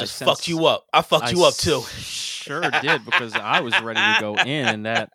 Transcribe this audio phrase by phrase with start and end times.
[0.00, 0.30] going on, y'all?
[0.30, 0.86] Oh, I just fucked you up.
[0.92, 1.82] I fucked I you up too.
[1.82, 5.10] Sure did because I was ready to go in, and that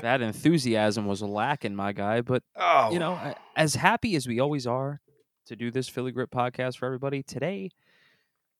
[0.00, 2.20] that enthusiasm was lacking, my guy.
[2.20, 5.00] But Oh, you know, as happy as we always are
[5.46, 7.70] to do this Philly Grit podcast for everybody, today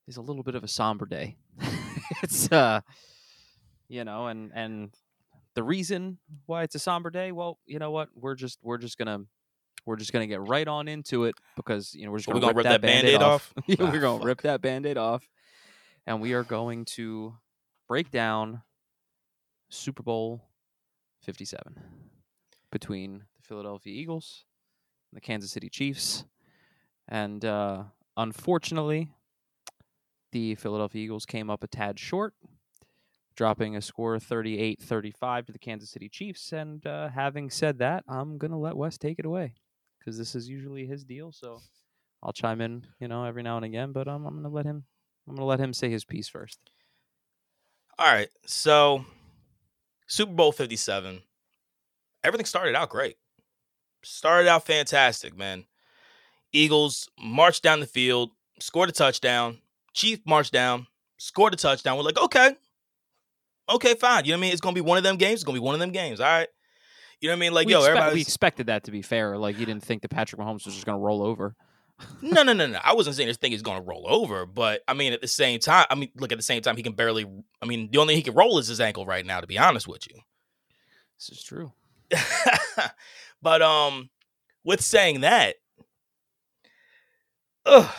[0.07, 1.37] is a little bit of a somber day.
[2.23, 2.81] it's uh,
[3.87, 4.93] you know, and and
[5.55, 8.97] the reason why it's a somber day, well, you know what, we're just we're just
[8.97, 9.25] gonna.
[9.85, 12.47] We're just gonna get right on into it because you know we're just We're gonna,
[12.53, 13.53] gonna rip that, that Band-Aid Band-Aid off?
[13.67, 14.27] Yeah, Ah, we're gonna fuck.
[14.27, 15.27] rip that band-aid off,
[16.07, 17.35] and we are going to
[17.87, 18.61] break down
[19.69, 20.41] Super Bowl
[21.23, 21.79] 57
[22.71, 24.45] between the Philadelphia Eagles
[25.11, 26.25] and the Kansas City Chiefs.
[27.09, 27.83] And uh,
[28.15, 29.09] unfortunately,
[30.31, 32.33] the Philadelphia Eagles came up a tad short,
[33.35, 36.51] dropping a score 38 35 to the Kansas City Chiefs.
[36.53, 39.55] And uh, having said that, I'm going to let Wes take it away
[40.03, 41.31] because this is usually his deal.
[41.31, 41.61] So
[42.21, 44.65] I'll chime in, you know, every now and again, but um, I'm going to let
[44.65, 44.83] him.
[45.27, 46.59] I'm gonna let him say his piece first.
[47.97, 48.27] All right.
[48.45, 49.05] So,
[50.07, 51.21] Super Bowl 57.
[52.23, 53.15] Everything started out great.
[54.03, 55.65] Started out fantastic, man.
[56.51, 59.59] Eagles marched down the field, scored a touchdown.
[59.93, 61.97] Chief marched down, scored a touchdown.
[61.97, 62.55] We're like, okay.
[63.69, 64.25] Okay, fine.
[64.25, 64.51] You know what I mean?
[64.51, 65.35] It's going to be one of them games.
[65.35, 66.19] It's going to be one of them games.
[66.19, 66.49] All right.
[67.23, 67.53] You know what I mean?
[67.53, 69.37] Like, we, yo, expect- we expected that to be fair.
[69.37, 71.55] Like you didn't think that Patrick Mahomes was just gonna roll over.
[72.21, 72.77] no, no, no, no.
[72.83, 75.27] I wasn't saying this thing is going to roll over, but I mean, at the
[75.29, 77.25] same time, I mean, look, at the same time, he can barely.
[77.61, 79.57] I mean, the only thing he can roll is his ankle right now, to be
[79.57, 80.19] honest with you.
[81.17, 81.71] This is true.
[83.41, 84.09] but um,
[84.65, 85.55] with saying that,
[87.65, 87.89] ugh,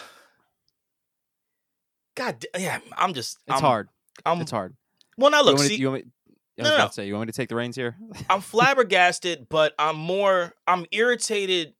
[2.15, 3.39] God, yeah, I'm just.
[3.47, 3.89] It's I'm, hard.
[4.27, 4.77] I'm, it's hard.
[5.17, 6.11] Well, now You look, want me- see, you want me-
[6.59, 7.97] I was No, about to say, you want me to take the reins here?
[8.31, 10.55] I'm flabbergasted, but I'm more.
[10.67, 11.75] I'm irritated.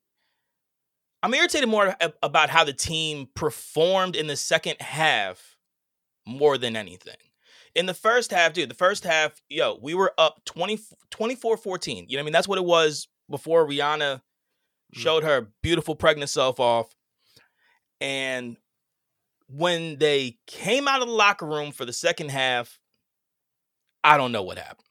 [1.23, 5.55] I'm irritated more about how the team performed in the second half
[6.27, 7.15] more than anything.
[7.73, 10.77] In the first half, dude, the first half, yo, we were up 20,
[11.11, 12.05] 24-14.
[12.07, 12.31] You know what I mean?
[12.33, 14.21] That's what it was before Rihanna
[14.95, 14.99] Mm.
[14.99, 16.95] showed her beautiful pregnant self off.
[17.99, 18.55] And
[19.47, 22.79] when they came out of the locker room for the second half,
[24.05, 24.87] I don't know what happened.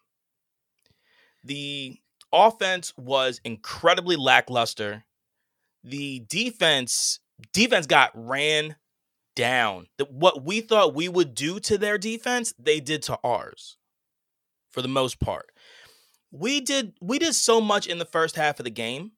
[1.45, 1.97] The
[2.33, 5.05] offense was incredibly lackluster.
[5.85, 7.21] The defense
[7.53, 8.75] defense got ran
[9.37, 9.87] down.
[10.09, 13.77] What we thought we would do to their defense, they did to ours.
[14.73, 15.47] For the most part.
[16.33, 19.13] We did we did so much in the first half of the game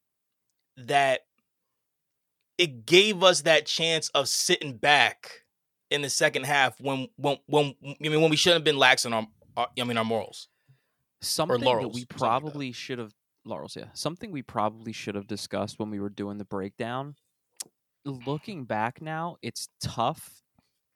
[0.76, 1.20] that
[2.58, 5.44] it gave us that chance of sitting back
[5.90, 9.06] in the second half when when when I mean when we shouldn't have been lax
[9.06, 10.48] on our, our I mean our morals.
[11.22, 12.18] Something that laurels, we something like that.
[12.18, 13.12] probably should have
[13.44, 13.76] laurels.
[13.76, 17.14] Yeah, something we probably should have discussed when we were doing the breakdown.
[18.04, 20.42] Looking back now, it's tough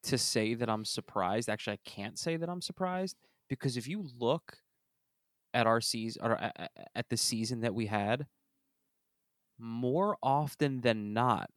[0.04, 1.48] to say that I'm surprised.
[1.48, 3.16] Actually, I can't say that I'm surprised
[3.48, 4.58] because if you look
[5.52, 6.38] at our season or
[6.94, 8.26] at the season that we had,
[9.58, 11.50] more often than not,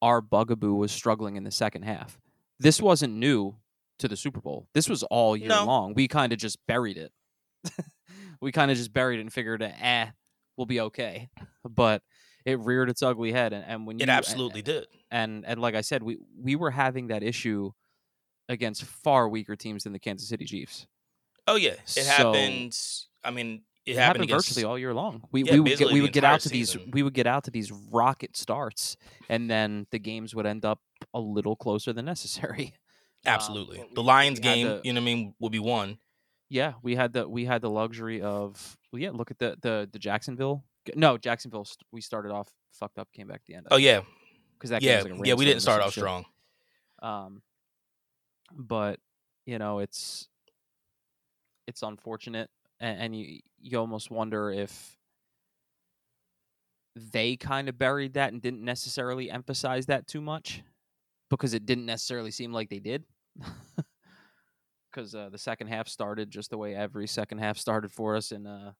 [0.00, 2.20] our bugaboo was struggling in the second half.
[2.58, 3.56] This wasn't new
[3.98, 4.68] to the Super Bowl.
[4.74, 5.64] This was all year No.
[5.66, 5.94] long.
[5.94, 7.12] We kind of just buried it.
[8.40, 10.06] we kind of just buried it and figured, eh,
[10.56, 11.28] we'll be okay.
[11.68, 12.02] But
[12.44, 14.86] it reared its ugly head, and, and when It you absolutely did.
[15.10, 17.72] and and like I said, we we were having that issue
[18.48, 20.86] against far weaker teams than the Kansas City Chiefs.
[21.48, 22.02] Oh yeah, it So-
[22.32, 22.78] happened.
[23.24, 25.22] I mean, it, It happened, happened against, virtually all year long.
[25.32, 27.42] We Yeah, we would get we would get out to these we would get out
[27.44, 28.96] to these rocket starts,
[29.28, 30.80] and then the games would end up
[31.14, 32.74] a little closer than necessary.
[33.26, 34.66] Um, Absolutely, the we- Lions we game.
[34.66, 35.34] the- you know what I mean?
[35.40, 35.98] Will be won.
[36.48, 39.10] Yeah, we had the we had the luxury of well, yeah.
[39.10, 40.64] Look at the the the Jacksonville.
[40.94, 41.66] No, Jacksonville.
[41.90, 43.66] We started off fucked up, came back at the end.
[43.70, 44.02] Oh yeah,
[44.54, 45.34] because that game yeah, was like a yeah.
[45.34, 46.02] We didn't start off shit.
[46.02, 46.24] strong.
[47.02, 47.42] Um,
[48.52, 49.00] but
[49.44, 50.28] you know, it's
[51.66, 54.96] it's unfortunate, and, and you you almost wonder if
[56.94, 60.62] they kind of buried that and didn't necessarily emphasize that too much
[61.28, 63.04] because it didn't necessarily seem like they did.
[64.90, 68.32] Because uh, the second half started just the way every second half started for us
[68.32, 68.72] in uh,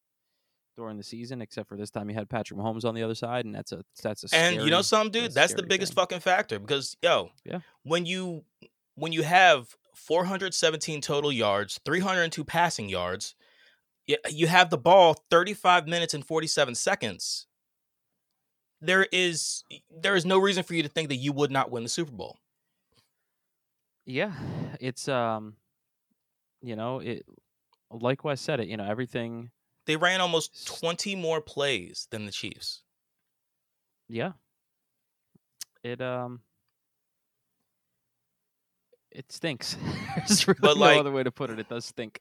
[0.74, 3.44] during the season, except for this time you had Patrick Mahomes on the other side,
[3.44, 5.22] and that's a that's a And you know scary- something, dude?
[5.24, 6.00] that's That's the biggest thing.
[6.00, 7.58] fucking factor because yo, Yeah.
[7.82, 8.44] when you
[8.94, 13.34] when you have 417 total yards, 302 passing yards,
[14.06, 17.46] you, you have the ball 35 minutes and 47 seconds.
[18.80, 21.82] There is there is no reason for you to think that you would not win
[21.82, 22.38] the Super Bowl.
[24.06, 24.32] Yeah,
[24.80, 25.54] it's um,
[26.62, 27.26] you know, it
[27.90, 28.68] like Wes said it.
[28.68, 29.50] You know, everything.
[29.86, 32.82] They ran almost 20 more plays than the Chiefs.
[34.08, 34.32] Yeah.
[35.84, 36.40] It um,
[39.10, 39.76] it stinks.
[40.16, 41.58] There's really But, no like- other way to put it.
[41.58, 42.20] It does stink.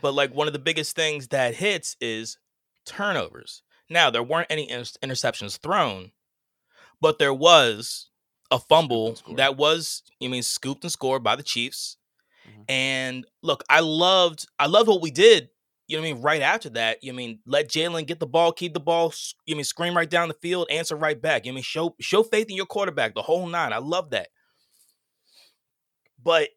[0.00, 2.38] But like one of the biggest things that hits is
[2.86, 3.62] turnovers.
[3.88, 6.10] Now there weren't any inter- interceptions thrown,
[7.00, 8.08] but there was
[8.50, 11.96] a fumble that was, you mean, scooped and scored by the Chiefs.
[12.46, 12.64] Mhm.
[12.68, 15.48] And look, I loved, I loved what we did.
[15.86, 16.22] You know what I mean?
[16.22, 19.12] Right after that, you know I mean, let Jalen get the ball, keep the ball,
[19.46, 21.44] you know I mean, scream right down the field, answer right back.
[21.44, 23.72] You know I mean, show show faith in your quarterback, the whole nine.
[23.72, 24.28] I love that.
[26.22, 26.48] But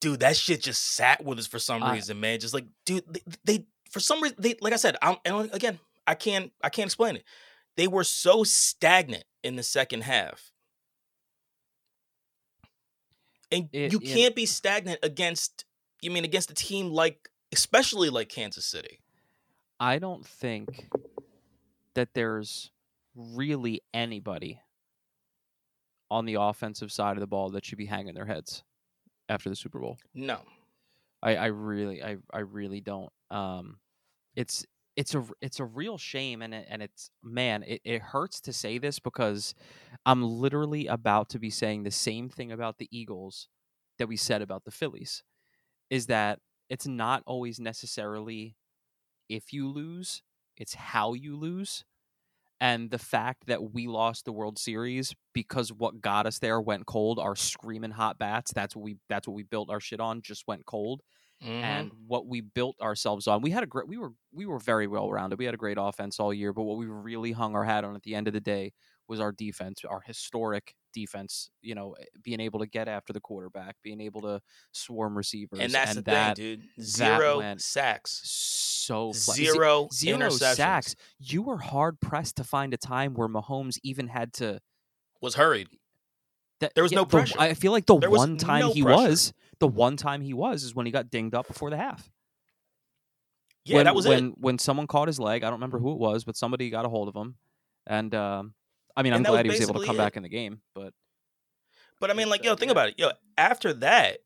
[0.00, 2.38] dude, that shit just sat with us for some I- reason, man.
[2.40, 5.78] Just like, dude, they, they for some reason, they like I said, I'm and again,
[6.06, 7.24] I can't I can't explain it.
[7.76, 10.52] They were so stagnant in the second half.
[13.50, 15.64] And It- you can't be stagnant against
[16.00, 19.00] you mean against a team like especially like Kansas City.
[19.80, 20.88] I don't think
[21.94, 22.70] that there's
[23.14, 24.60] really anybody
[26.10, 28.62] on the offensive side of the ball that should be hanging their heads
[29.28, 29.98] after the Super Bowl.
[30.14, 30.40] No.
[31.22, 33.12] I, I really I, I really don't.
[33.30, 33.78] Um,
[34.36, 34.64] it's
[34.98, 38.52] it's a it's a real shame and it, and it's man it, it hurts to
[38.52, 39.54] say this because
[40.04, 43.48] I'm literally about to be saying the same thing about the Eagles
[43.98, 45.22] that we said about the Phillies
[45.90, 46.40] is that
[46.70, 48.56] it's not always necessarily
[49.28, 50.22] if you lose
[50.56, 51.84] it's how you lose
[52.60, 56.86] and the fact that we lost the World Series because what got us there went
[56.86, 60.22] cold our screaming hot bats that's what we that's what we built our shit on
[60.22, 61.02] just went cold
[61.42, 61.62] Mhm.
[61.62, 63.42] and what we built ourselves on.
[63.42, 65.38] We had a great we were we were very well rounded.
[65.38, 67.94] We had a great offense all year, but what we really hung our hat on
[67.94, 68.72] at the end of the day
[69.06, 73.20] was our defense, our historic defense, you know, eh, being able to get after the
[73.20, 74.40] quarterback, being able to
[74.72, 76.84] swarm receivers and that's the that thing, dude.
[76.84, 78.20] Zero sacks.
[78.24, 80.56] so fla- ze- Zero, zero interceptions.
[80.56, 80.96] sacks.
[81.20, 84.60] You were hard pressed to find a time where Mahomes even had to
[85.20, 85.68] Was hurried.
[86.60, 87.36] that, There was no the- pressure.
[87.38, 88.96] I feel like the There one time no he pressure.
[89.08, 92.10] was, the one time he was is when he got dinged up before the half.
[93.64, 94.34] Yeah, when, that was when, it.
[94.38, 96.88] When someone caught his leg, I don't remember who it was, but somebody got a
[96.88, 97.36] hold of him,
[97.86, 98.54] and um,
[98.96, 99.98] I mean, I'm that was glad he was able to come it.
[99.98, 100.60] back in the game.
[100.74, 100.92] But
[102.00, 102.94] But I mean, like, yo, think about it.
[102.98, 104.18] Yo, after that,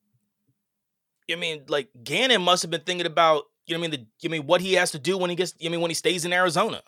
[1.30, 4.28] I mean, like, Gannon must have been thinking about, you know what I mean, the,
[4.28, 5.80] I mean, what he has to do when he gets, you know what I mean,
[5.82, 6.82] when he stays in Arizona.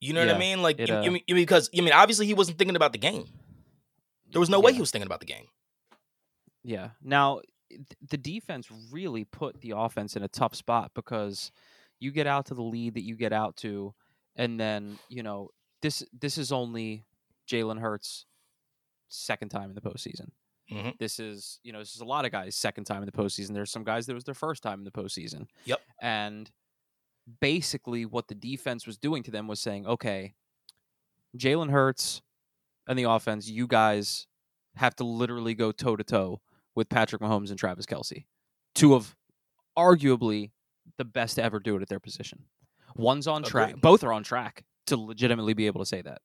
[0.00, 0.62] You know what I mean?
[0.62, 2.98] Like, it, you, uh, you mean, because, you mean, obviously he wasn't thinking about the
[2.98, 3.26] game.
[4.32, 5.46] There was no way he was thinking about the game.
[6.64, 7.80] Yeah, now th-
[8.10, 11.50] the defense really put the offense in a tough spot because
[12.00, 13.94] you get out to the lead that you get out to,
[14.36, 15.50] and then you know
[15.82, 17.04] this this is only
[17.48, 18.26] Jalen Hurts'
[19.08, 20.30] second time in the postseason.
[20.70, 20.96] Mhm.
[20.98, 23.52] This is you know this is a lot of guys' second time in the postseason.
[23.54, 25.46] There's some guys that was their first time in the postseason.
[25.64, 25.80] Yep.
[26.00, 26.50] And
[27.40, 30.34] basically, what the defense was doing to them was saying, okay,
[31.36, 32.22] Jalen Hurts
[32.86, 34.26] and the offense, you guys
[34.76, 36.40] have to literally go toe to toe
[36.74, 38.24] with Patrick Mahomes and Travis Kelce,
[38.74, 39.14] two of
[39.76, 40.50] arguably
[40.98, 42.44] the best to ever do it at their position.
[42.96, 43.80] One's on track.
[43.80, 46.20] Both are on track to legitimately be able to say that.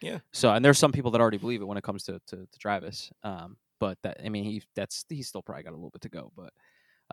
[0.00, 0.18] Yeah.
[0.32, 2.58] So, and there's some people that already believe it when it comes to to, to
[2.58, 3.10] Travis.
[3.22, 6.08] Um, but that I mean, he that's he's still probably got a little bit to
[6.08, 6.32] go.
[6.36, 6.52] But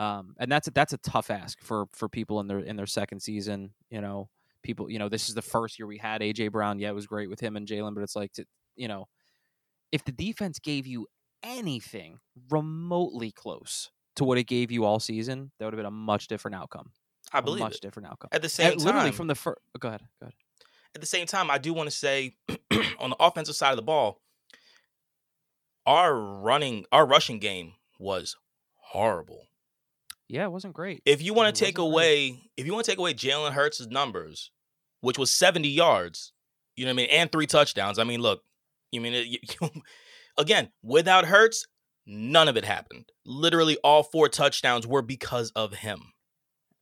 [0.02, 2.86] um, and that's a, that's a tough ask for for people in their in their
[2.86, 3.72] second season.
[3.90, 4.30] You know,
[4.64, 4.90] people.
[4.90, 6.80] You know, this is the first year we had AJ Brown.
[6.80, 8.46] Yeah, it was great with him and Jalen, but it's like to
[8.76, 9.08] you know,
[9.92, 11.08] if the defense gave you
[11.46, 15.92] anything remotely close to what it gave you all season, that would have been a
[15.92, 16.92] much different outcome.
[17.32, 17.82] I believe much it.
[17.82, 18.30] different outcome.
[18.32, 19.60] At the same And time, literally from the first.
[19.80, 20.02] Go ahead.
[20.20, 20.34] Go ahead.
[20.96, 22.36] at the same time, I do want to say
[23.00, 24.22] on the offensive side of the ball,
[25.86, 28.36] our running, our rushing game was
[28.76, 29.48] horrible.
[30.28, 31.02] Yeah, it wasn't great.
[31.06, 32.30] If you want to take wasn't great.
[32.30, 34.50] away, if you want to take away Jalen Hurts' numbers,
[35.02, 36.32] which was 70 yards,
[36.76, 38.00] you know what I mean, and three touchdowns.
[38.00, 38.44] I mean, look,
[38.92, 39.28] you mean it,
[39.62, 39.70] you,
[40.38, 41.66] again without Hurts,
[42.06, 43.06] none of it happened.
[43.26, 46.14] Literally, all four touchdowns were because of him.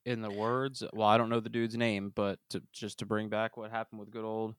[0.06, 3.30] in the words, well, I don't know the dude's name, but to, just to bring
[3.30, 4.56] back what happened with good old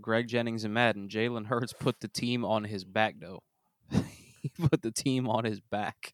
[0.00, 3.42] Greg Jennings and Madden, Jalen Hurts put the team on his back, though.
[4.42, 6.12] he put the team on his back.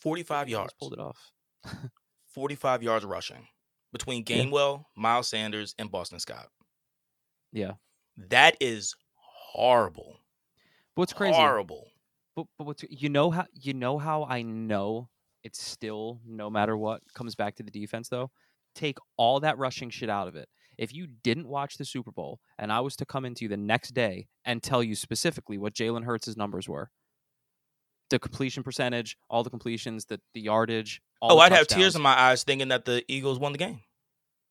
[0.00, 1.30] 45 yards, pulled it off.
[2.28, 3.48] 45 yards rushing
[3.92, 4.78] between Yeah.
[4.96, 6.48] Miles Sanders, and Boston Scott.
[7.52, 7.72] Yeah,
[8.16, 8.94] That is
[9.52, 10.16] horrible.
[10.94, 11.34] But what's crazy?
[11.34, 11.88] Horrible.
[12.36, 15.08] But but what's you know how you know how I know
[15.42, 18.30] it's still no matter what comes back to the defense though.
[18.74, 20.48] Take all that rushing shit out of it.
[20.78, 23.56] If you didn't watch the Super Bowl and I was to come into you the
[23.56, 26.90] next day and tell you specifically what Jalen Hurts' numbers were,
[28.10, 31.02] the completion percentage, all the completions, the the yardage.
[31.20, 33.58] All Oh, the I'd have tears in my eyes thinking that the Eagles won the
[33.58, 33.80] game.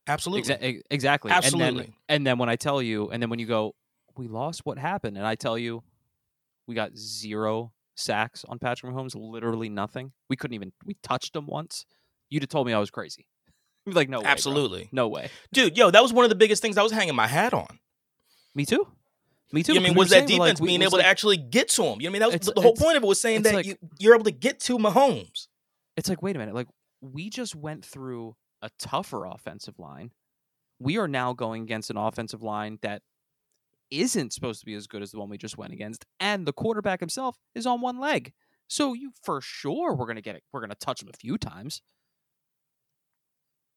[0.08, 0.53] Absolutely.
[0.53, 1.31] Exa- ex- exactly.
[1.31, 1.93] And then, Absolutely.
[2.10, 3.75] and then when I tell you, and then when you go,
[4.17, 5.17] we lost, what happened?
[5.17, 5.84] And I tell you,
[6.69, 10.11] we got zero sacks on Patrick Mahomes, literally nothing.
[10.29, 11.85] We couldn't even we touched him once.
[12.29, 13.25] You'd have told me I was crazy.
[13.85, 14.23] Like, no way.
[14.23, 14.31] bro.
[14.31, 14.89] Absolutely.
[14.91, 15.31] No way.
[15.51, 17.79] Dude, yo, that was one of the biggest things I was hanging my hat on.
[18.53, 18.85] Me too.
[19.51, 19.73] Me too.
[19.73, 21.69] You know I mean, was that like, defense we- being able like- to actually get
[21.69, 21.99] to him?
[21.99, 22.31] You know what I mean?
[22.33, 24.31] That was the whole point of it was saying that like- you, you're able to
[24.31, 25.47] get to Mahomes.
[25.97, 26.67] it's like, wait a minute, like
[27.01, 30.11] we just went through a tougher offensive line.
[30.77, 33.01] We are now going against an offensive line that
[33.91, 36.53] isn't supposed to be as good as the one we just went against, and the
[36.53, 38.34] quarterback himself is on one leg.
[38.67, 40.43] So you for sure we're gonna get it.
[40.53, 41.81] We're gonna touch him a few times.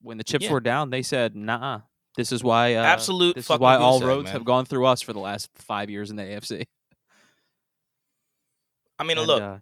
[0.00, 0.52] When the chips Yeah.
[0.52, 1.82] were down, they said, "Nah,
[2.16, 4.32] this is why." Uh, Absolute This is why all egg, roads man.
[4.34, 6.66] have gone through us for the last five years in the AFC.
[8.98, 9.58] I mean, And, look, uh,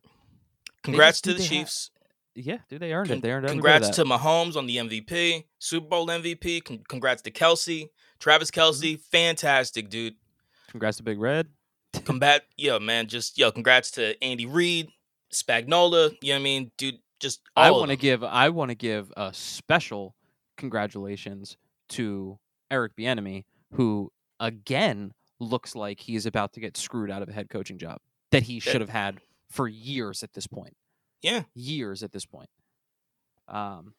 [0.83, 1.91] congrats to the Chiefs.
[2.35, 3.21] yeah, dude, they earned Con- it.
[3.23, 6.61] They earned every bit congrats to Mahomes on the MVP, Super Bowl MVP.
[6.61, 7.89] Con- congrats to Kelce,
[8.19, 8.95] Travis Kelce.
[8.95, 9.03] Mm-hmm.
[9.11, 10.17] Fantastic, dude.
[10.71, 11.49] Congrats to Big Red.
[12.05, 13.09] Combat, yeah, man.
[13.09, 14.89] Just yo, congrats to Andy Reid,
[15.33, 16.17] Spagnuolo.
[16.23, 16.99] You know what I mean, dude.
[17.19, 20.15] Just all I want to give I want to give a special
[20.57, 21.57] congratulations
[21.91, 22.39] to
[22.71, 27.33] Eric Bieniemy, who again looks like he is about to get screwed out of a
[27.33, 27.99] head coaching job
[28.31, 30.77] that he should have had for years at this point.
[31.23, 31.43] Yeah.
[31.55, 32.49] years at this point.
[33.49, 33.95] Um,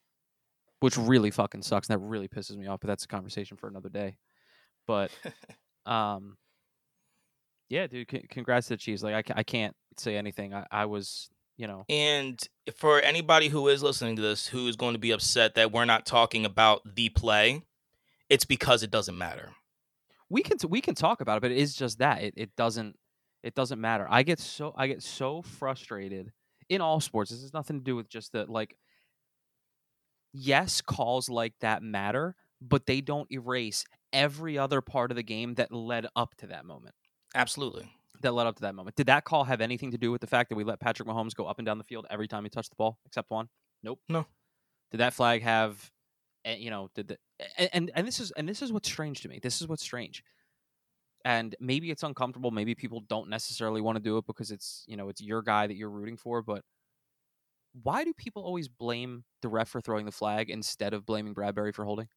[0.80, 2.80] which really fucking sucks, and that really pisses me off.
[2.80, 4.16] But that's a conversation for another day.
[4.86, 5.12] But,
[5.86, 6.36] um,
[7.72, 9.02] yeah, dude, c- congrats to the Chiefs.
[9.02, 10.52] Like I, I can't say anything.
[10.54, 12.38] I, I was, you know, And
[12.76, 15.84] for anybody who is listening to this who is going to be upset that we're
[15.86, 17.62] not talking about the play,
[18.28, 19.50] it's because it doesn't matter.
[20.28, 22.56] we can t- we can talk about it, but it is just that it, it
[22.56, 22.96] doesn't
[23.42, 24.06] it doesn't matter.
[24.08, 26.30] I get so I get so frustrated
[26.68, 27.30] in all sports.
[27.30, 28.76] This has nothing to do with just the like.
[30.34, 35.54] Yes, calls like that matter, but they don't erase every other part of the game
[35.54, 36.94] that led up to that moment.
[37.34, 37.90] Absolutely.
[38.22, 38.96] That led up to that moment.
[38.96, 41.34] Did that call have anything to do with the fact that we let Patrick Mahomes
[41.34, 43.48] go up and down the field every time he touched the ball, except one?
[43.82, 43.98] Nope.
[44.08, 44.26] No.
[44.92, 45.90] Did that flag have,
[46.44, 47.18] you know, did the
[47.56, 49.40] and, and and this is and this is what's strange to me.
[49.42, 50.22] This is what's strange.
[51.24, 52.50] And maybe it's uncomfortable.
[52.50, 55.66] Maybe people don't necessarily want to do it because it's you know it's your guy
[55.66, 56.42] that you're rooting for.
[56.42, 56.62] But
[57.82, 61.74] why do people always blame the ref for throwing the flag instead of blaming Bradberry
[61.74, 62.08] for holding?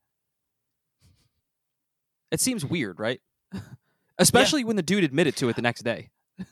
[2.31, 3.21] It seems weird, right?
[4.17, 6.09] Especially when the dude admitted to it the next day.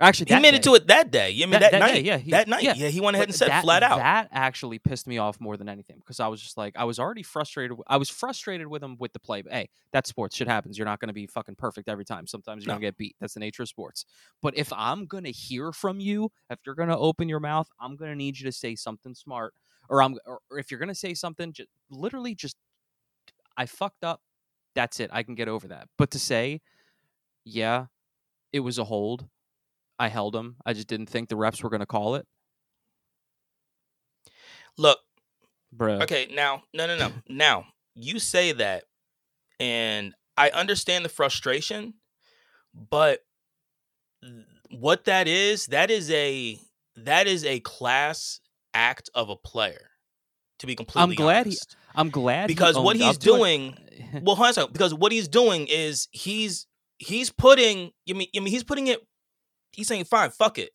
[0.00, 1.30] Actually, He admitted to it that day.
[1.30, 1.92] You mean that, That- that night?
[1.94, 2.62] day, yeah, he- that night.
[2.64, 2.74] yeah.
[2.74, 3.98] Yeah, he went ahead and said that, flat out.
[3.98, 6.98] That actually pissed me off more than anything because I was just like, I was
[6.98, 7.76] already frustrated.
[7.86, 9.42] I was frustrated with him with the play.
[9.42, 10.34] But hey, that's sports.
[10.36, 10.76] Shit happens.
[10.76, 12.26] You're not going to be fucking perfect every time.
[12.26, 12.74] Sometimes you're No.
[12.74, 13.16] going to get beat.
[13.20, 14.04] That's the nature of sports.
[14.40, 17.68] But if I'm going to hear from you, if you're going to open your mouth,
[17.80, 19.54] I'm going to need you to say something smart.
[19.88, 22.56] Or I'm, or, if you're going to say something, just literally just,
[23.56, 24.20] I fucked up.
[24.74, 25.10] That's it.
[25.12, 25.88] I can get over that.
[25.98, 26.60] But to say,
[27.44, 27.86] yeah,
[28.52, 29.26] it was a hold.
[29.98, 30.56] I held him.
[30.66, 32.26] I just didn't think the refs were going to call it.
[34.78, 34.98] Look,
[35.76, 36.02] Bruh.
[36.02, 37.12] okay, now, no, no, no.
[37.28, 38.84] now, you say that,
[39.60, 41.94] and I understand the frustration,
[42.74, 43.20] but
[44.70, 46.58] what that is, that is a
[46.96, 48.40] that is a class
[48.74, 49.90] act of a player.
[50.60, 51.58] To be completely I'm glad he-
[51.94, 53.36] I'm glad because what he's up to it.
[53.36, 53.76] doing
[54.22, 56.66] well, hold on because what he's doing is he's
[57.02, 57.92] he's putting.
[58.06, 59.00] You mean, I mean, he's putting it.
[59.72, 60.70] He's saying, "Fine, fuck it.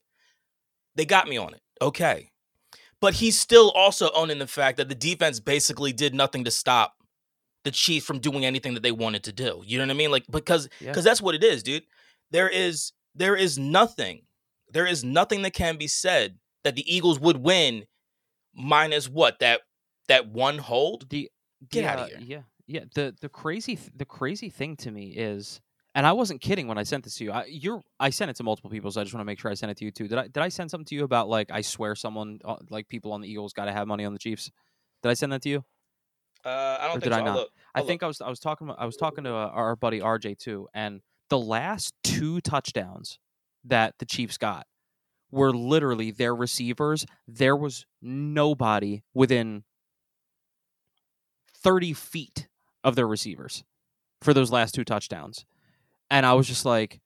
[0.96, 1.62] They got me on it.
[1.82, 2.32] Okay,"
[3.02, 6.96] but he's still also owning the fact that the defense basically did nothing to stop
[7.64, 9.62] the Chiefs from doing anything that they wanted to do.
[9.66, 10.12] You know what I mean?
[10.12, 10.92] Like because Yeah.
[10.92, 11.84] because that's what it is, dude.
[12.32, 14.24] There is there is nothing.
[14.70, 17.86] There is nothing that can be said that the Eagles would win
[18.54, 19.62] minus what that
[20.08, 21.10] that one hold.
[21.10, 21.30] the
[21.70, 22.20] Get the, outta uh, here.
[22.22, 22.86] Yeah, yeah.
[22.94, 25.60] The the crazy the crazy thing to me is,
[25.98, 27.32] and I wasn't kidding when I sent this to you.
[27.32, 29.50] I, you're I sent it to multiple people, so I just want to make sure
[29.50, 30.08] I sent it to you too.
[30.08, 32.88] Did I did I send something to you about like I swear someone uh, like
[32.88, 34.52] people on the Eagles got to have money on the Chiefs?
[35.02, 35.66] Did I send that to you?
[36.46, 37.16] Uh, I don't Or think did so.
[37.16, 37.36] I I'll not?
[37.36, 37.50] look.
[37.74, 40.00] I I'll think I was I was talking I was talking to uh, our buddy
[40.00, 43.18] RJ too, and the last two touchdowns
[43.66, 44.68] that the Chiefs got
[45.32, 47.08] were literally their receivers.
[47.28, 49.64] There was nobody within
[51.56, 52.48] thirty feet
[52.84, 53.64] of their receivers
[54.22, 55.46] for those last two touchdowns,
[56.10, 57.02] and I was just like,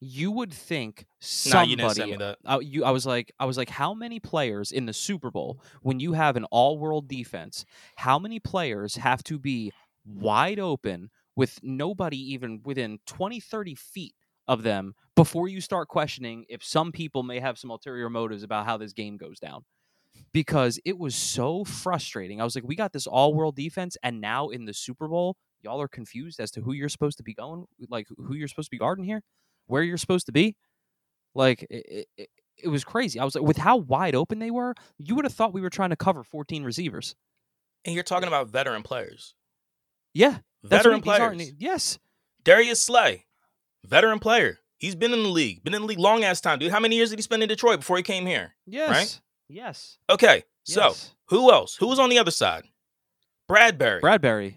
[0.00, 1.06] you would think
[1.44, 2.38] Nah, somebody you didn't send me that.
[2.44, 5.60] I, you, I was like, I was like, how many players in the Super Bowl,
[5.82, 7.64] when you have an all-world defense,
[7.96, 9.72] how many players have to be
[10.04, 14.14] wide open with nobody even within 20, 30 feet
[14.46, 18.66] of them before you start questioning if some people may have some ulterior motives about
[18.66, 19.64] how this game goes down?
[20.32, 22.40] Because it was so frustrating.
[22.40, 25.80] I was like, we got this all-world defense, and now in the Super Bowl, y'all
[25.80, 28.74] are confused as to who you're supposed to be going, like who you're supposed to
[28.74, 29.22] be guarding here,
[29.66, 30.56] where you're supposed to be.
[31.34, 33.20] Like it, it, it was crazy.
[33.20, 35.70] I was like, with how wide open they were, you would have thought we were
[35.70, 37.14] trying to cover 14 receivers.
[37.84, 39.34] And you're talking about veteran players.
[40.12, 41.52] Yeah, Veteran players.
[41.58, 41.98] Yes,
[42.42, 43.26] Darius Slay,
[43.84, 44.58] veteran player.
[44.78, 46.70] He's been in the league, been in the league long ass time, dude.
[46.70, 48.54] How many years did he spend in Detroit before he came here?
[48.66, 49.98] yes, yes.
[50.08, 51.14] Okay, so yes.
[51.28, 51.76] who else?
[51.76, 52.64] Who was on the other side?
[53.50, 54.54] Bradberry, Bradberry.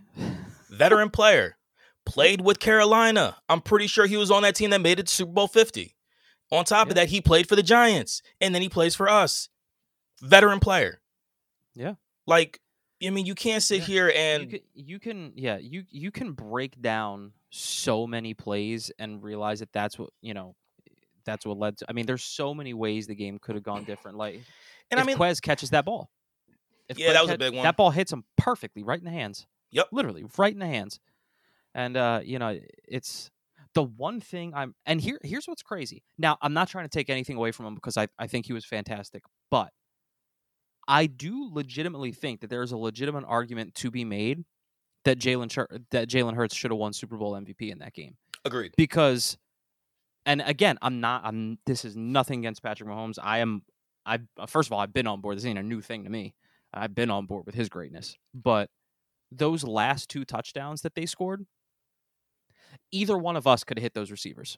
[0.71, 1.57] Veteran player,
[2.05, 3.37] played with Carolina.
[3.49, 5.95] I'm pretty sure he was on that team that made it to Super Bowl 50.
[6.51, 6.91] On top Yeah.
[6.91, 9.49] of that, he played for the Giants, and then he plays for us.
[10.21, 11.01] Veteran player.
[11.75, 11.95] Yeah.
[12.27, 12.59] Like,
[13.03, 13.85] I mean, you can't sit Yeah.
[13.85, 18.91] here you and can, you can yeah you you can break down so many plays
[18.99, 20.55] and realize that that's what you know
[21.25, 23.83] that's what led to i mean there's so many ways the game could have gone
[23.83, 24.35] different like
[24.89, 26.09] and if I mean, Quez catches that ball
[26.87, 27.63] if Yeah, Quez that was a big one.
[27.63, 29.87] that ball hits him perfectly right in the hands Yep.
[29.91, 30.99] literally right in the hands.
[31.73, 33.31] And uh you know it's
[33.73, 36.03] the one thing i'm and here here's what's crazy.
[36.17, 38.53] Now i'm not trying to take anything away from him because i, I think he
[38.53, 39.69] was fantastic but
[40.87, 44.43] i do legitimately think that there's a legitimate argument to be made
[45.05, 45.49] that jalen
[45.91, 48.17] that jalen hurts should have won super bowl mvp in that game.
[48.43, 48.73] Agreed.
[48.75, 49.37] because
[50.25, 53.17] and again i'm not i'm this is nothing against patrick mahomes.
[53.21, 53.61] I am
[54.05, 55.37] i first of all i've been on board.
[55.37, 56.35] This ain't a new thing to me.
[56.73, 58.17] I've been on board with his greatness.
[58.33, 58.69] But
[59.31, 61.45] those last two touchdowns that they scored
[62.91, 64.57] either one of us could have hit those receivers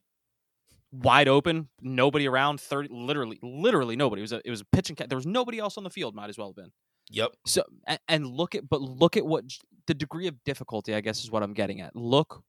[0.91, 4.89] wide open nobody around 30 literally literally nobody it was a it was a pitch
[4.89, 6.71] and catch there was nobody else on the field might as well have been
[7.09, 7.31] Yep.
[7.45, 9.43] so and, and look at but look at what
[9.87, 11.95] the degree of difficulty I guess is what I'm getting at.
[11.95, 12.43] Look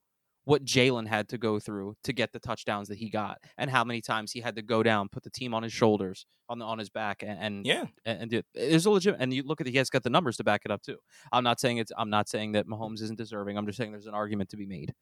[0.44, 3.82] what Jalen had to go through to get the touchdowns that he got, and how
[3.84, 6.64] many times he had to go down, put the team on his shoulders, on the
[6.64, 7.86] on his back, and and Yeah.
[8.04, 8.46] and, and do it.
[8.54, 9.16] It's a legit.
[9.18, 10.98] And you look at the, he has got the numbers to back it up too.
[11.32, 13.56] I'm not saying it's I'm not saying that Mahomes isn't deserving.
[13.56, 14.92] I'm just saying there's an argument to be made.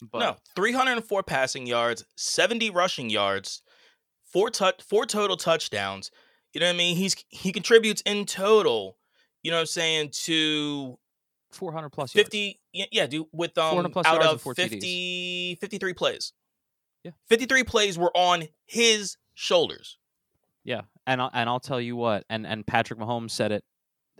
[0.00, 3.62] But no, 304 passing yards, 70 rushing yards,
[4.32, 6.10] four touch, four total touchdowns.
[6.52, 6.96] You know what I mean?
[6.96, 8.96] He's he contributes in total.
[9.42, 10.98] You know what I'm saying to
[11.50, 12.26] 400 plus yards.
[12.26, 14.70] 50 yeah, yeah dude with um 400 plus out of four TDs.
[14.70, 16.32] 50 53 plays.
[17.04, 17.12] Yeah.
[17.28, 19.98] 53 plays were on his shoulders.
[20.64, 23.64] Yeah, and I'll, and I'll tell you what, and and Patrick Mahomes said it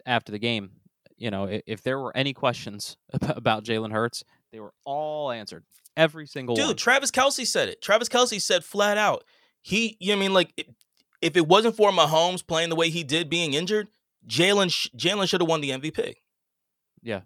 [0.06, 0.70] after the game.
[1.16, 5.30] You know, if, if there were any questions about, about Jalen Hurts, they were all
[5.30, 5.64] answered.
[5.96, 6.76] Every single Dude, one.
[6.76, 7.82] Travis Kelce said it.
[7.82, 9.24] Travis Kelce said flat out.
[9.60, 10.66] He, you know I mean, like if-
[11.20, 13.88] if it wasn't for Mahomes playing the way he did, being injured,
[14.26, 16.14] Jalen Jalen should have won the MVP.
[17.02, 17.20] Yeah.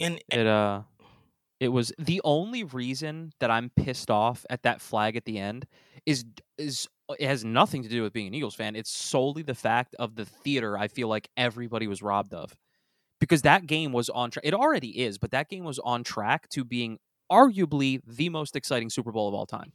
[0.00, 0.82] and It uh,
[1.58, 5.66] it was the only reason that I'm pissed off at that flag at the end
[6.06, 6.24] is
[6.58, 8.76] is it has nothing to do with being an Eagles fan.
[8.76, 10.78] It's solely the fact of the theater.
[10.78, 12.56] I feel like everybody was robbed of
[13.18, 14.44] because that game was on track.
[14.46, 16.98] It already is, but that game was on track to being
[17.30, 19.72] arguably the most exciting Super Bowl of all time.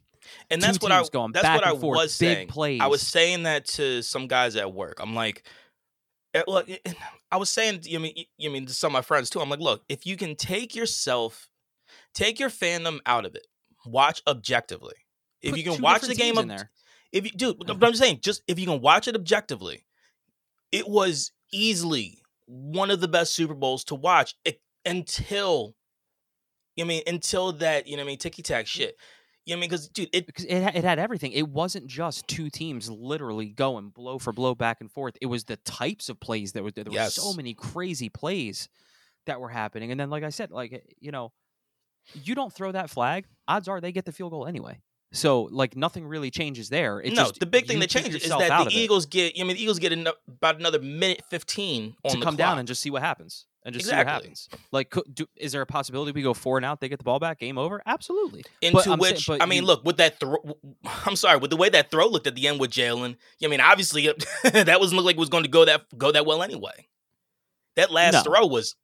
[0.50, 2.48] and Two that's what I teams going that's back what I forth, was big saying.
[2.48, 2.80] plays.
[2.80, 4.98] I was saying that to some guys at work.
[5.00, 5.46] I'm like,
[6.36, 6.92] Eh, look, eh,
[7.32, 9.40] I was saying, you mean, you mean to some of my friends too.
[9.40, 11.48] I'm like, look, if you can take yourself,
[12.14, 13.46] take your fandom out of it,
[13.86, 14.94] watch objectively.
[15.40, 16.70] If Put you can watch the game, in ob- there.
[17.12, 17.78] if you dude, but uh-huh.
[17.82, 19.86] I'm just saying, just if you can watch it objectively,
[20.72, 25.74] it was easily one of the best Super Bowls to watch it, until,
[26.78, 28.68] I mean, until that, you know, what I mean, ticky tack mm.
[28.68, 28.96] shit.
[29.46, 31.30] You know, what I mean, because dude, it because it, it had everything.
[31.30, 35.16] It wasn't just two teams literally going blow for blow back and forth.
[35.20, 36.82] It was the types of plays that were there.
[36.82, 38.68] There were so many crazy plays
[39.26, 39.92] that were happening.
[39.92, 41.32] And then, like I said, like eh, you know,
[42.12, 44.80] you don't throw that flag, odds are they get the field goal anyway.
[45.12, 47.00] So like nothing really changes there.
[47.00, 49.34] It no, just, the big thing that changes is that the of it Eagles get.
[49.38, 52.38] I mean, the Eagles get about another minute fifteen on to the come clock.
[52.38, 53.46] down and just see what happens.
[53.66, 54.28] And just see what Exactly.
[54.28, 54.48] happens.
[54.72, 56.80] Like, could, do, is there a possibility we go four and out?
[56.80, 57.82] They get the ball back, game over.
[57.84, 58.44] Absolutely.
[58.62, 60.36] into saying- which but I mean, you- look with that throw.
[61.04, 63.16] I'm sorry, with the way that throw looked at the end with Jalen.
[63.44, 64.06] I mean, obviously
[64.44, 66.86] that wasn't look like it was going to go that go that well anyway.
[67.74, 68.22] That last No.
[68.22, 68.74] throw was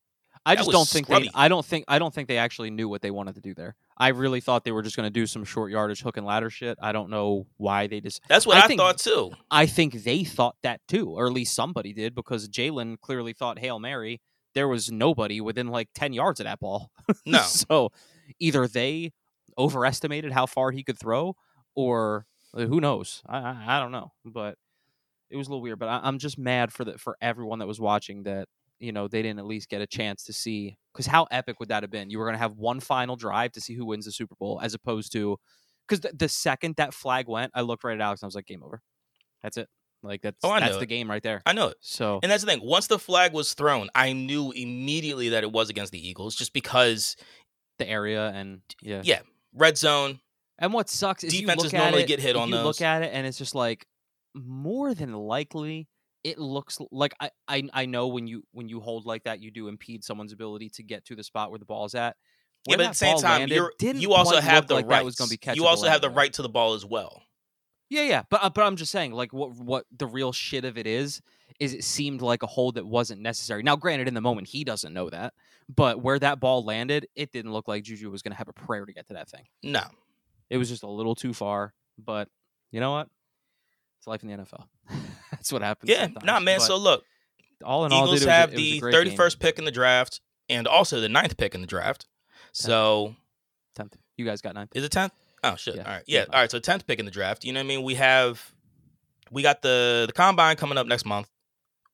[0.45, 1.27] I just was don't think scrubby.
[1.27, 1.31] they.
[1.35, 1.85] I don't think.
[1.87, 3.77] I don't think they actually knew what they wanted to do there.
[3.97, 6.51] I really thought they were just going to do some short yardage hook and ladder
[6.51, 6.77] shit.
[6.83, 8.21] I don't know why they just.
[8.29, 9.31] that's what I I, think- thought too.
[9.53, 13.61] I think they thought that too, or at least somebody did, because Jalen clearly thought
[13.61, 14.21] hail mary.
[14.55, 16.91] There was nobody within like ten yards of that ball.
[17.27, 17.91] No, so
[18.39, 19.13] either they
[19.59, 21.37] overestimated how far he could throw,
[21.75, 23.23] or uh, who knows?
[23.27, 24.57] I, I I don't know, but
[25.31, 25.79] it was a little weird.
[25.79, 29.09] But I, I'm just mad for the for everyone that was watching that you know
[29.09, 31.91] they didn't at least get a chance to see because how epic would that have
[31.91, 32.11] been?
[32.11, 34.61] You were going to have one final drive to see who wins the Super Bowl,
[34.63, 35.39] as opposed to
[35.87, 38.35] because the, the second that flag went, I looked right at Alex and I was
[38.35, 38.81] like, game over.
[39.43, 39.69] That's it.
[40.03, 41.43] Like that's Oh, that's know the game right there.
[41.47, 41.77] I know it.
[41.81, 42.61] So And that's the thing.
[42.63, 46.53] Once the flag was thrown, I knew immediately that it was against the Eagles, just
[46.53, 47.17] because
[47.79, 49.03] the area and yeah.
[49.05, 49.21] Yeah,
[49.55, 50.21] red zone.
[50.59, 52.65] And what sucks is you Defenses look at normally it, get hit on you those.
[52.65, 53.87] look at it and it's just like
[54.35, 55.89] more than likely
[56.25, 59.51] it looks like I, I I know when you when you hold like that you
[59.51, 62.17] do impede someone's ability to get to the spot where the ball's at.
[62.67, 65.05] Yeah, but at the same time, landed you also have the like right.
[65.05, 67.23] was going to be catchable You also have the right to the ball as well.
[67.93, 70.79] Yeah, yeah, but uh, but I'm just saying, like, what what the real shit of
[70.79, 71.21] it is,
[71.61, 73.63] is it seemed like a hold that wasn't necessary.
[73.63, 75.35] Now, granted, in the moment he doesn't know that,
[75.69, 78.53] but where that ball landed, it didn't look like Juju was going to have a
[78.55, 79.45] prayer to get to that thing.
[79.63, 79.83] No,
[80.49, 81.75] It was just a little too far.
[81.99, 82.29] But
[82.71, 83.09] you know what?
[83.99, 84.65] It's life in the NFL.
[85.31, 85.91] That's what happens.
[85.91, 86.61] yeah, nah, man.
[86.61, 87.05] But So look,
[87.63, 89.39] all in all, Eagles dude, it was a- have was the 31st game.
[89.39, 92.07] pick in the draft and also the ninth pick in the draft.
[92.53, 93.15] So
[93.75, 93.97] tenth.
[94.17, 94.71] You guys got ninth.
[94.75, 95.13] is it tenth?
[95.45, 95.77] Oh shit!
[95.77, 96.51] Yeah, all right, yeah, yeah, all right.
[96.51, 97.45] So tenth pick in the draft.
[97.45, 97.83] You know what I mean?
[97.83, 98.53] We have
[99.31, 101.29] we got the the combine coming up next month,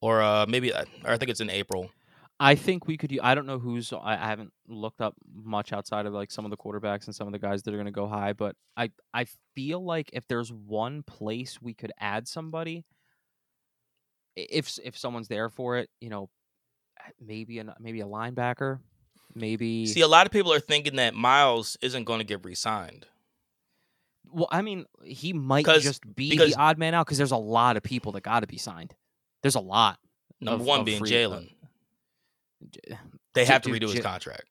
[0.00, 1.90] or uh maybe uh, or I think it's in April.
[2.40, 3.18] I think we could.
[3.20, 3.92] I don't know who's.
[3.92, 7.26] I, I haven't looked up much outside of like some of the quarterbacks and some
[7.26, 8.32] of the guys that are going to go high.
[8.32, 12.84] But I I feel like if there's one place we could add somebody,
[14.36, 16.30] if if someone's there for it, you know,
[17.20, 18.78] maybe an maybe a linebacker,
[19.34, 19.86] maybe.
[19.86, 23.06] See, a lot of people are thinking that Miles isn't going to get re-signed.
[24.32, 27.36] Well, I mean, he might just be because- the odd man out because there's a
[27.36, 28.94] lot of people that got to be signed.
[29.42, 29.98] There's a lot.
[30.40, 31.50] Number Of- one of being uh, Jalen.
[32.70, 32.98] J-
[33.34, 34.44] They Dude, have to dude, redo his contract.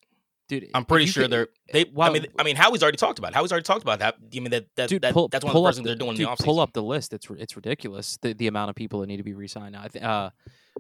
[0.48, 1.86] Dude, I'm pretty sure could- they're they.
[2.00, 3.32] I mean, I mean, Howie's already talked about.
[3.32, 3.36] It.
[3.36, 4.16] Howie's already talked about that.
[4.32, 6.26] You mean that that, dude, that pull, that's one of the things they're doing dude,
[6.28, 6.46] the offseason.
[6.46, 7.12] Pull up the list.
[7.12, 8.18] It's it's ridiculous.
[8.22, 9.82] The the amount of people that need to be re-signed now.
[9.82, 10.30] I think uh,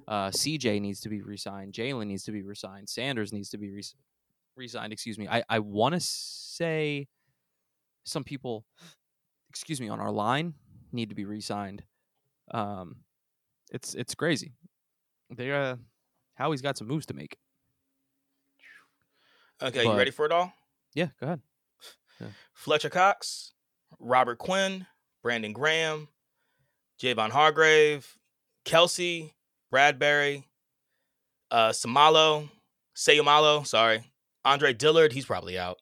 [0.07, 1.73] uh, CJ needs to be re-signed.
[1.73, 2.87] Jalen needs to be re-signed.
[2.87, 3.83] Sanders needs to be re-
[4.55, 4.93] re-signed.
[4.93, 5.27] Excuse me.
[5.27, 7.09] I I want to say
[8.07, 8.65] some people,
[9.49, 10.53] excuse me, on our line
[10.91, 11.83] need to be re-signed.
[12.51, 12.97] Um,
[13.71, 14.53] it's it's crazy.
[15.29, 15.75] They uh,
[16.35, 17.37] Howie's got some moves to make.
[19.61, 20.53] Okay, you ready for it all?
[20.93, 21.41] Yeah, go ahead.
[22.53, 23.53] Fletcher Cox,
[23.99, 24.85] Robert Quinn,
[25.21, 26.07] Brandon Graham,
[27.01, 28.17] Javon Hargrave,
[28.65, 29.31] Kelce,
[29.73, 30.43] Bradberry,
[31.51, 32.49] uh, Samalo,
[32.95, 34.03] Seumalo, sorry,
[34.45, 35.77] Andre Dillard, he's probably out.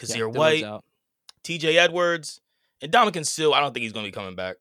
[0.00, 0.84] Yeah, Kyzir Dillard's White, out.
[1.44, 2.40] TJ Edwards,
[2.80, 3.52] and Ndamukong Suh.
[3.52, 4.56] I don't think he's going to be coming back.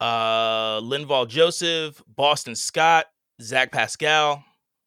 [0.00, 3.06] Uh, Linval Joseph, Boston Scott,
[3.40, 4.44] Zach Pascal.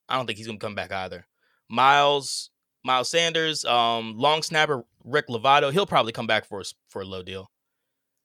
[0.09, 1.25] I don't think he's going to come back either.
[1.69, 2.49] Miles,
[2.83, 5.71] Miles Sanders, um, long snapper Rick Lovato.
[5.71, 7.49] He'll probably come back for a, for a low deal.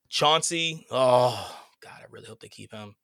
[0.09, 0.87] Chauncey.
[0.90, 2.96] Oh God, I really hope they keep him.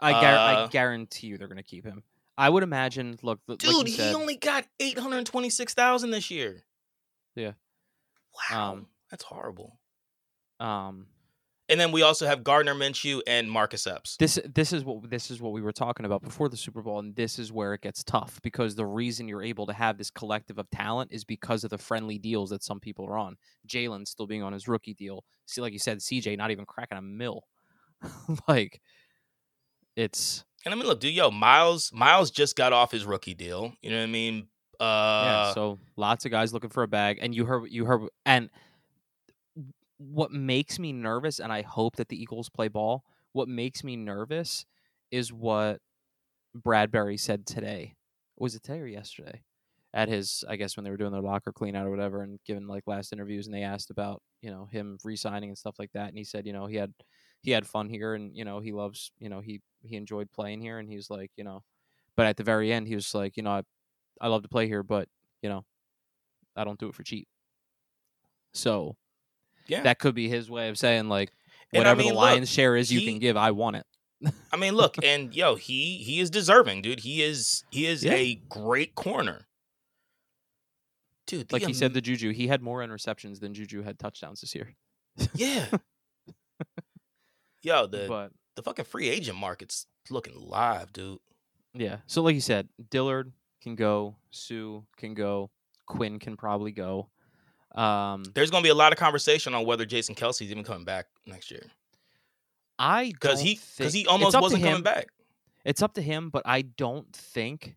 [0.00, 2.02] I, gar- uh, I guarantee you they're going to keep him.
[2.36, 3.18] I would imagine.
[3.22, 6.64] Look, Dude, like he said, only got eight hundred twenty six thousand this year.
[7.36, 7.52] Yeah.
[8.50, 9.78] Wow, Um, that's horrible.
[10.60, 11.06] um,
[11.68, 14.16] And then we also have Gardner Minshew and Marcus Epps.
[14.18, 16.98] this this is what this is what we were talking about before the Super Bowl,
[16.98, 20.10] and this is where it gets tough because the reason you're able to have this
[20.10, 23.36] collective of talent is because of the friendly deals that some people are on.
[23.66, 25.24] Jalen still being on his rookie deal.
[25.46, 27.44] See, like you said, CJ not even cracking a mill.
[28.48, 28.80] like,
[29.96, 33.74] it's And I mean, look, dude, yo, Miles, Miles just got off his rookie deal.
[33.82, 34.48] You know what I mean?
[34.82, 35.52] Uh, yeah.
[35.52, 38.50] So lots of guys looking for a bag, and you heard you heard, and
[39.98, 43.04] what makes me nervous, and I hope that the Eagles play ball.
[43.32, 44.66] What makes me nervous
[45.10, 45.78] is what
[46.56, 47.94] Bradberry said today.
[48.36, 49.42] Was it today or yesterday?
[49.94, 52.40] At his, I guess when they were doing their locker clean out or whatever, and
[52.44, 55.92] giving like last interviews, and they asked about you know him re-signing and stuff like
[55.92, 56.92] that, and he said you know he had
[57.42, 60.60] he had fun here, and you know he loves you know he he enjoyed playing
[60.60, 61.62] here, and he's like you know,
[62.16, 63.62] but at the very end he was like you know I,
[64.22, 65.08] I love to play here, but
[65.42, 65.64] you know
[66.56, 67.28] I don't do it for cheap.
[68.54, 68.96] So
[69.66, 69.82] yeah.
[69.82, 71.32] that could be his way of saying like
[71.72, 73.76] And I whatever mean, the look, lion's share is you he- can give, I want
[73.76, 73.86] it.
[74.52, 77.00] I mean, look, and yo, he he is deserving, dude.
[77.00, 78.12] He is he is Yeah.
[78.14, 79.48] a great corner,
[81.26, 81.50] dude.
[81.52, 84.54] Like he said, am- the Juju, he had more interceptions than Juju had touchdowns this
[84.54, 84.74] year.
[85.34, 85.66] yeah.
[87.62, 91.18] yo, the but the fucking free agent market's looking live, dude.
[91.74, 93.32] yeah, so like you said, Dillard
[93.62, 95.50] can go, Suh can go,
[95.86, 97.08] Quinn can probably go.
[97.74, 101.06] Um, There's gonna be a lot of conversation on whether Jason Kelce's even coming back
[101.26, 101.62] next year
[102.78, 105.08] I because he because he almost wasn't coming back.
[105.64, 107.76] It's up to him, but I don't think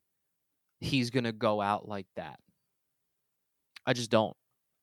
[0.80, 2.40] he's gonna go out like that.
[3.86, 4.36] I just don't.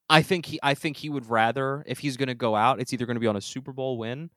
[0.09, 3.05] I think he I think he would rather if he's gonna go out, it's either
[3.07, 4.31] gonna be on a Super Bowl win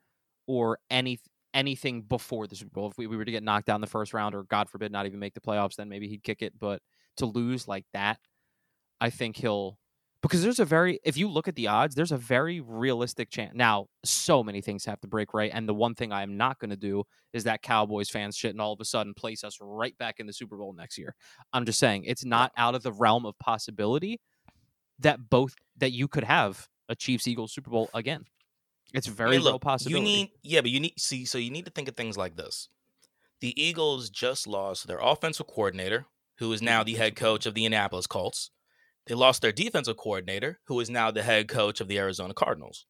[0.48, 1.20] or any
[1.56, 2.92] anything before the Super Bowl.
[2.92, 5.08] If we, we were to get knocked down the first round or God forbid not
[5.08, 6.54] even make the playoffs, then maybe he'd kick it.
[6.60, 6.82] But
[7.18, 8.20] to lose like that,
[9.02, 9.80] I think he'll
[10.22, 13.54] because there's a very if you look at the odds, there's a very realistic chance.
[13.54, 16.60] Now, so many things have to break right, and the one thing I am not
[16.60, 19.60] going to do is that Cowboys fans shit and all of a sudden place us
[19.62, 21.16] right back in the Super Bowl next year.
[21.54, 24.20] I'm just saying it's not out of the realm of possibility
[25.00, 28.26] that both that you could have a Chiefs Eagles Super Bowl again.
[28.96, 30.10] It's very look, possibility.
[30.10, 31.26] you need yeah, but you need see.
[31.26, 32.70] So you need to think of things like this.
[33.42, 36.06] The Eagles just lost their offensive coordinator,
[36.38, 38.52] who is now the head coach of the Indianapolis Colts.
[39.08, 42.86] They lost their defensive coordinator, who is now the head coach of the Arizona Cardinals.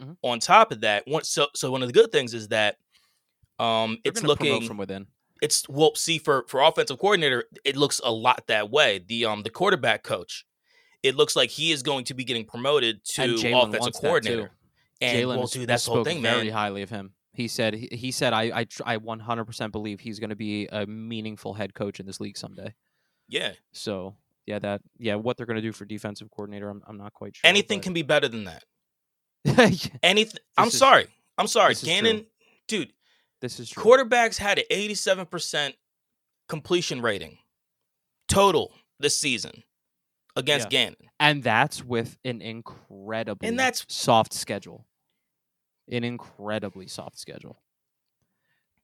[0.00, 0.16] Mhm.
[0.22, 2.76] On top of that, one so so one of the good things is that
[3.58, 5.06] um They're it's looking from within.
[5.42, 9.42] it's well see for for offensive coordinator it looks a lot that way the um
[9.42, 10.44] the quarterback coach
[11.02, 14.00] it looks like he is going to be getting promoted to offensive wants that, too.
[14.00, 14.50] coordinator
[15.00, 17.14] and Jalen well that's the whole thing very man highly of him.
[17.32, 20.86] He said he, he said I I I 100% believe he's going to be a
[20.86, 22.74] meaningful head coach in this league someday.
[23.28, 26.96] yeah So yeah, that yeah, what they're going to do for defensive coordinator, I'm I'm
[26.96, 27.48] not quite sure.
[27.48, 28.64] anything can be better than that
[30.02, 31.06] anything i'm is- sorry
[31.38, 32.26] i'm sorry gannon
[32.66, 32.92] dude
[33.40, 33.82] this is true.
[33.84, 35.74] quarterbacks had an 87%
[36.48, 37.38] completion rating
[38.26, 39.62] total this season
[40.34, 44.86] against gannon and that's with an incredible and that's- soft schedule.
[45.90, 47.60] An incredibly soft schedule.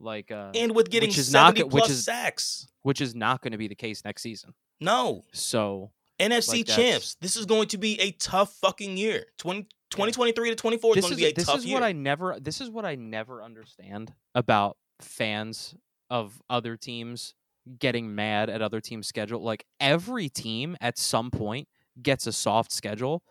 [0.00, 3.14] Like uh and with getting which is not 70 which plus is- sacks which is
[3.14, 4.52] not going to be the case next season.
[4.80, 7.16] no So NFC Like, champs.
[7.20, 9.24] This is going to be a tough fucking year.
[9.38, 11.74] 20, 2023 to 24 is going is to be a this tough is year.
[11.74, 15.74] what I never this is what I never understand about fans
[16.10, 17.34] of other teams
[17.78, 19.42] getting mad at other teams' schedule.
[19.42, 21.66] Like every team at some point
[22.02, 23.22] gets a soft schedule.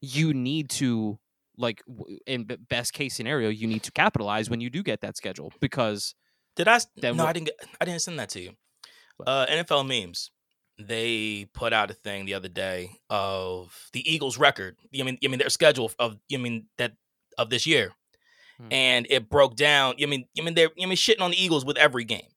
[0.00, 1.18] You need to
[1.56, 1.82] like
[2.26, 5.52] in b- best case scenario, you need to capitalize when you do get that schedule
[5.60, 6.14] because
[6.56, 6.78] Did I?
[6.96, 7.46] Then no, I didn't.
[7.46, 8.52] Get, I didn't send that to you.
[9.26, 10.30] Uh, NFL memes.
[10.78, 14.76] They put out a thing the other day of the Eagles' record.
[14.98, 16.16] I mean, I mean their schedule of.
[16.32, 16.92] I mean that
[17.38, 17.92] of this year,
[18.58, 18.68] Hmm.
[18.72, 19.94] and it broke down.
[20.02, 20.70] I mean, I mean they're.
[20.80, 22.28] I mean shitting on the Eagles with every game.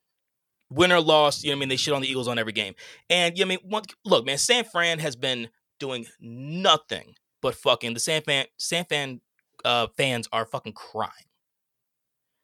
[0.69, 1.69] Win or loss, you know what I mean?
[1.69, 2.75] They shit on the Eagles on every game.
[3.09, 5.47] And you know I mean, one, look, man, San Fran has been
[5.79, 9.21] doing nothing but fucking the San Fan San Fan
[9.65, 11.11] uh, fans are fucking crying.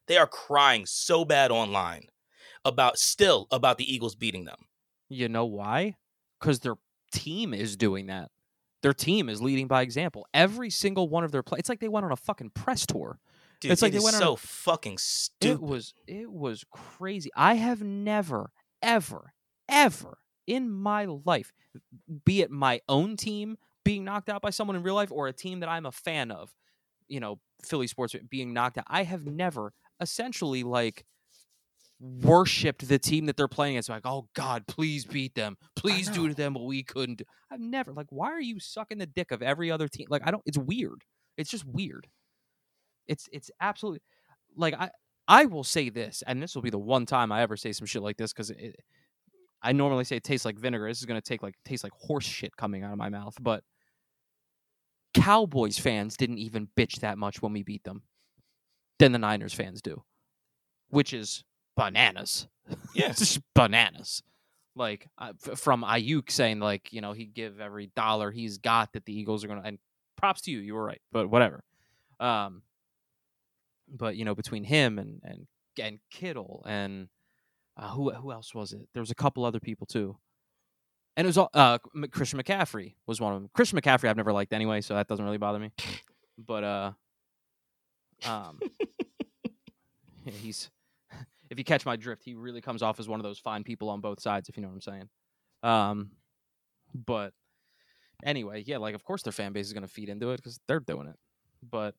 [0.08, 2.08] They are crying so bad online
[2.66, 4.68] about still about the Eagles beating them.
[5.10, 5.96] you know why?
[6.40, 6.76] Because their
[7.12, 8.30] team is doing that.
[8.82, 10.28] Their team is leading by example.
[10.34, 11.58] Every single one of their play.
[11.60, 13.20] It's like they went on a fucking press tour.
[13.62, 14.98] Dude, It's like it they went on a- so fucking
[15.40, 17.30] It was it was crazy.
[17.36, 18.52] I have never,
[18.82, 19.34] ever,
[19.70, 21.54] ever in my life,
[22.26, 25.34] be it my own team being knocked out by someone in real life or a
[25.34, 26.52] team that I'm a fan of,
[27.08, 28.86] you know, Philly sports being knocked out.
[28.88, 31.06] I have never essentially like
[32.00, 33.90] worshipped the team that they're playing against.
[33.90, 35.58] Like, oh God, please beat them.
[35.76, 37.26] Please do to them what we couldn't do.
[37.52, 40.08] I've never like, why are you sucking the dick of every other team?
[40.10, 40.44] Like, I don't.
[40.46, 41.04] It's weird.
[41.38, 42.08] It's just weird.
[43.08, 44.02] It's it's absolutely
[44.56, 44.90] like I
[45.28, 47.88] I will say this, and this will be the one time I ever say some
[47.88, 48.52] shit like this because
[49.62, 50.88] I normally say it tastes like vinegar.
[50.88, 53.36] This is gonna take like taste like horse shit coming out of my mouth.
[53.42, 53.64] But
[55.14, 58.04] Cowboys fans didn't even bitch that much when we beat them,
[59.00, 60.04] than the Niners fans do,
[60.90, 61.44] which is
[61.76, 62.48] bananas.
[62.94, 63.10] Yeah.
[63.10, 64.24] it's just bananas.
[64.76, 68.94] Like uh, f- from Aiyuk saying like you know he'd give every dollar he's got
[68.94, 69.78] that the Eagles are gonna and
[70.18, 71.64] props to you, you were right, but whatever.
[72.20, 72.64] Um,
[73.88, 75.48] but you know between him and and
[75.80, 77.08] and Kittle and
[77.78, 78.88] uh, who who else was it?
[78.94, 80.18] There was a couple other people too,
[81.16, 81.78] and it was all uh
[82.12, 83.50] Christian McCaffrey was one of them.
[83.54, 85.72] Christian McCaffrey I've never liked anyway, so that doesn't really bother me.
[86.38, 86.92] But uh,
[88.26, 88.60] um,
[90.26, 90.70] he's
[91.50, 93.90] if you catch my drift, he really comes off as one of those fine people
[93.90, 95.10] on both sides, if you know what I'm saying.
[95.62, 96.12] Um,
[96.94, 97.34] but
[98.24, 100.60] anyway, yeah, like of course their fan base is going to feed into it because
[100.68, 101.16] they're doing it.
[101.70, 101.96] But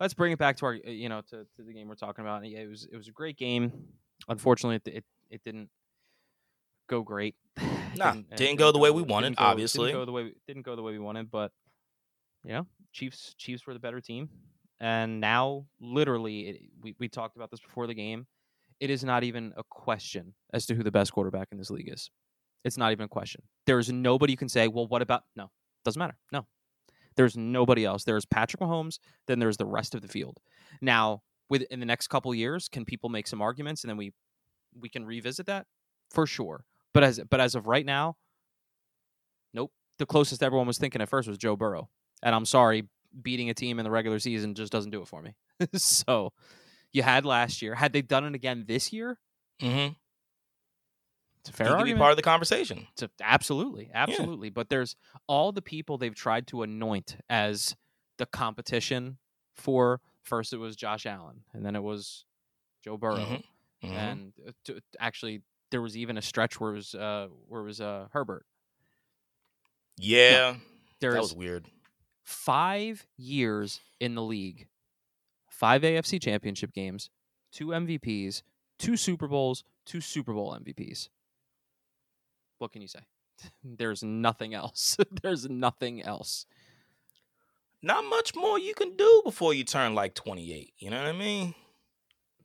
[0.00, 2.46] let's bring it back to our, you know, to, to the game we're talking about.
[2.46, 3.72] Yeah, it was it was a great game.
[4.28, 5.70] Unfortunately, it it, it didn't
[6.88, 7.34] go great.
[7.98, 9.86] Nah, it didn't go the way we wanted, didn't go- obviously.
[9.88, 11.30] didn't go the way we, didn't go the way we wanted.
[11.30, 11.52] But
[12.44, 14.28] you know, Chiefs Chiefs were the better team,
[14.80, 18.26] and now literally, it, we we talked about this before the game.
[18.78, 21.90] It is not even a question as to who the best quarterback in this league
[21.90, 22.10] is.
[22.64, 23.42] It's not even a question.
[23.64, 25.22] There is nobody you can say, well, what about?
[25.34, 25.50] No,
[25.84, 26.18] doesn't matter.
[26.32, 26.46] No,
[27.16, 28.04] there's nobody else.
[28.04, 28.98] There's Patrick Mahomes.
[29.26, 30.40] Then there's the rest of the field.
[30.80, 34.12] Now, with in the next couple years, can people make some arguments, and then we
[34.78, 35.66] we can revisit that
[36.10, 36.64] for sure.
[36.96, 38.16] But as but as of right now,
[39.52, 39.70] nope.
[39.98, 41.88] The closest everyone was thinking at first was Joe Burrow,
[42.22, 42.84] and I'm sorry,
[43.22, 45.34] beating a team in the regular season just doesn't do it for me.
[45.74, 46.32] so
[46.92, 47.74] you had last year.
[47.74, 49.18] Had they done it again this year,
[49.62, 49.92] Mm-hmm.
[51.40, 52.86] it's a fair could be part of the conversation.
[52.92, 54.50] It's a- absolutely, absolutely.
[54.50, 57.76] But there's all the people they've tried to anoint as
[58.18, 59.18] the competition
[59.54, 60.00] for.
[60.24, 62.24] First, it was Josh Allen, and then it was
[62.82, 63.42] Joe Burrow, Mhm,
[63.84, 63.90] mhm.
[63.92, 67.64] and uh, to, actually there was even a stretch where it was uh, where it
[67.64, 68.46] was uh, Herbert.
[69.98, 70.56] yeah,
[71.00, 71.66] There that was weird.
[72.22, 74.68] five years in the league
[75.48, 77.08] five AFC championship games,
[77.50, 78.42] two MVPs,
[78.78, 81.08] two Super Bowls, two Super Bowl MVPs.
[82.58, 83.00] What can you say?
[83.64, 84.96] There's nothing else.
[85.22, 86.44] There's nothing else.
[87.82, 90.72] Not much more you can do before you turn like 28.
[90.78, 91.54] You know what I mean?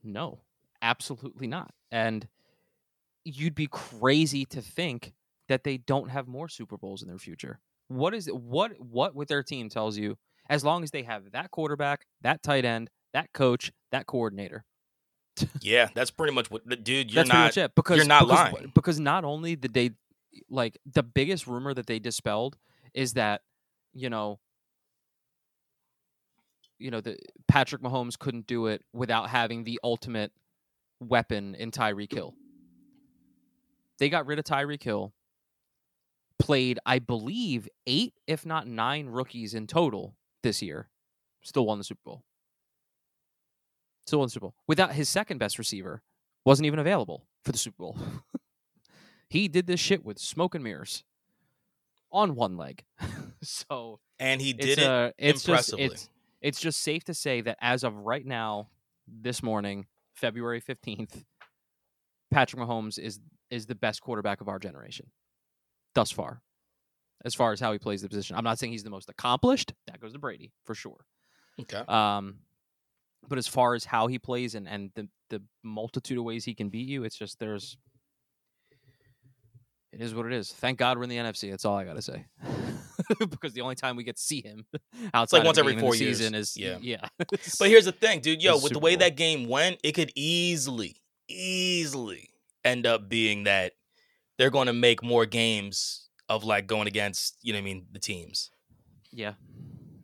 [0.04, 0.40] No,
[0.80, 1.72] absolutely not.
[1.90, 2.28] And
[3.24, 5.12] you'd be crazy to think
[5.48, 7.60] that they don't have more Super Bowls in their future.
[7.88, 8.36] What is it?
[8.36, 10.16] What what with their team tells you
[10.48, 14.64] as long as they have that quarterback, that tight end, that coach, that coordinator.
[15.60, 17.74] Yeah, that's pretty much what dude, you're That's pretty not much it.
[17.74, 18.72] Because you're not because, lying.
[18.74, 19.90] Because not only did they
[20.48, 22.56] like the biggest rumor that they dispelled
[22.94, 23.42] is that,
[23.92, 24.40] you know,
[26.78, 30.32] you know, the Patrick Mahomes couldn't do it without having the ultimate
[31.00, 32.34] weapon in Tyreek Hill.
[33.98, 35.12] They got rid of Tyreek Hill,
[36.38, 40.88] played, I believe, eight, if not nine rookies in total this year,
[41.42, 42.22] still won the Super Bowl.
[44.06, 44.54] Still won the Super Bowl.
[44.66, 46.02] Without his second best receiver,
[46.44, 47.98] wasn't even available for the Super Bowl.
[49.28, 51.04] he did this shit with smoke and mirrors
[52.10, 52.84] on one leg.
[53.42, 55.84] so and he it's did it uh, it's just impressively.
[55.84, 56.08] it's
[56.40, 58.68] it's just safe to say that as of right now,
[59.06, 61.24] this morning, February fifteenth,
[62.30, 63.20] Patrick Mahomes is
[63.52, 65.06] is the best quarterback of our generation,
[65.94, 66.42] thus far.
[67.24, 69.74] As far as how he plays the position, I'm not saying he's the most accomplished.
[69.86, 71.04] That goes to Brady for sure.
[71.60, 71.82] okay.
[71.86, 72.38] Um,
[73.28, 76.54] but as far as how he plays and and the the multitude of ways he
[76.54, 77.76] can beat you, it's just there's.
[79.92, 80.50] It is what it is.
[80.50, 81.50] Thank God we're in the NFC.
[81.50, 82.24] That's all I gotta say.
[83.18, 84.64] because the only time we get to see him
[85.14, 86.18] outside of once the every game in the four years.
[86.18, 86.78] season is Yeah.
[86.80, 87.06] yeah.
[87.58, 88.42] But here's the thing, dude.
[88.42, 89.00] Yo, with the way Bowl.
[89.00, 90.96] that game went, it could easily,
[91.28, 92.30] easily
[92.64, 93.72] end up being that
[94.38, 97.86] they're going to make more games of like going against, you know what I mean,
[97.92, 98.50] the teams.
[99.10, 99.34] yeah,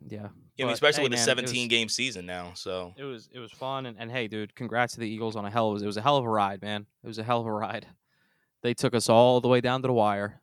[0.07, 0.27] yeah.
[0.57, 2.51] You know, But, especially hey, with the man, it 17 was- game season now.
[2.53, 5.45] So It was it was fun and, and hey, dude, congrats to the Eagles on
[5.45, 5.69] a hell.
[5.69, 6.85] It was it was a hell of a ride, man.
[7.03, 7.87] It was a hell of a ride.
[8.61, 10.41] They took us all the way down to the wire,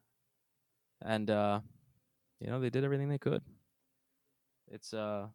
[1.03, 1.61] and uh,
[2.41, 3.43] you know they did everything they could.
[4.69, 5.27] It's uh,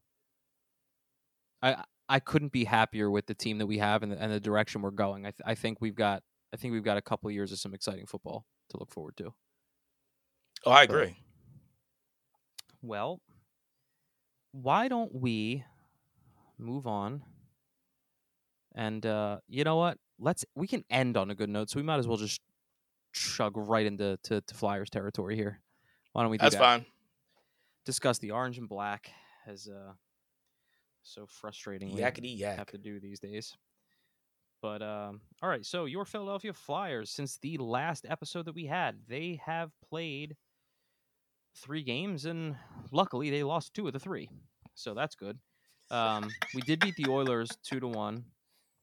[1.61, 4.39] I I couldn't be happier with the team that we have and the, and the
[4.39, 5.27] direction we're going.
[5.27, 7.59] I th- I think we've got I think we've got a couple of years of
[7.59, 9.33] some exciting football to look forward to.
[10.65, 11.15] oh, I agree.
[12.81, 13.21] Well,
[14.51, 15.63] why don't we
[16.57, 17.23] move on?
[18.75, 19.97] And uh, you know what?
[20.19, 22.41] Let's we can end on a good note, so we might as well just
[23.13, 25.61] chug right into to, to Flyers territory here.
[26.13, 26.61] Why don't we do That's that?
[26.61, 26.85] fine.
[27.85, 29.09] Discuss the orange and black
[29.47, 29.93] as uh
[31.03, 32.57] so frustratingly Yakety yak.
[32.57, 33.55] have to do these days.
[34.61, 38.95] But um, all right, so your Philadelphia Flyers, since the last episode that we had,
[39.07, 40.35] they have played
[41.57, 42.55] three games, and
[42.91, 44.29] luckily they lost two of the three,
[44.75, 45.37] so that's good.
[45.89, 48.23] Um, we did beat the Oilers two to one.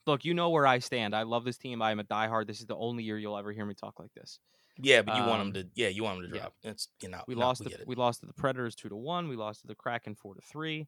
[0.06, 1.14] Look, you know where I stand.
[1.14, 1.80] I love this team.
[1.80, 2.46] I am a diehard.
[2.46, 4.40] This is the only year you'll ever hear me talk like this.
[4.80, 5.68] Yeah, but you want Um, them to.
[5.74, 6.42] Yeah, you want them to yeah.
[6.42, 6.54] drop.
[6.64, 7.64] It's you know We no, lost.
[7.64, 9.28] We the, we lost to the Predators two to one.
[9.28, 10.86] We lost to the Kraken four to three.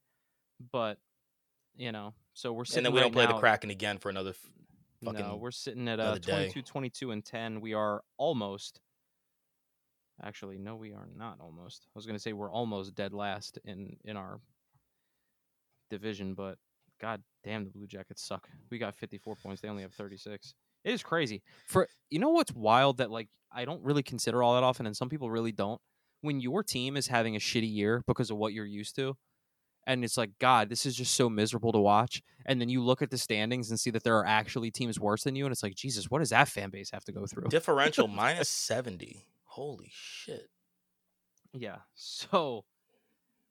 [0.73, 0.99] But
[1.77, 3.99] you know, so we're sitting and then we right don't play now- the Kraken again
[3.99, 4.35] for another.
[5.09, 6.49] F- No, we're sitting at uh, day.
[6.51, 7.61] 22, 22, and 10.
[7.61, 8.81] We are almost.
[10.23, 11.87] Actually, no, we are not almost.
[11.87, 14.41] I was going to say we're almost dead last in in our
[15.91, 16.59] division, but
[17.01, 18.49] god damn, the Blue Jackets suck.
[18.71, 19.63] We got 54 points.
[19.63, 20.55] They only have 36.
[20.85, 21.43] It is crazy.
[21.67, 24.97] For you know what's wild that like I don't really consider all that often, and
[24.97, 25.81] some people really don't.
[26.23, 29.17] When your team is having a shitty year because of what you're used to,
[29.87, 32.23] and it's like, God, this is just so miserable to watch.
[32.47, 35.25] And then you look at the standings and see that there are actually teams worse
[35.25, 37.49] than you, and it's like, Jesus, what does that fan base have to go through?
[37.49, 39.27] differential minus seventy.
[39.45, 40.49] Holy shit!
[41.53, 41.79] Yeah.
[41.95, 42.65] So,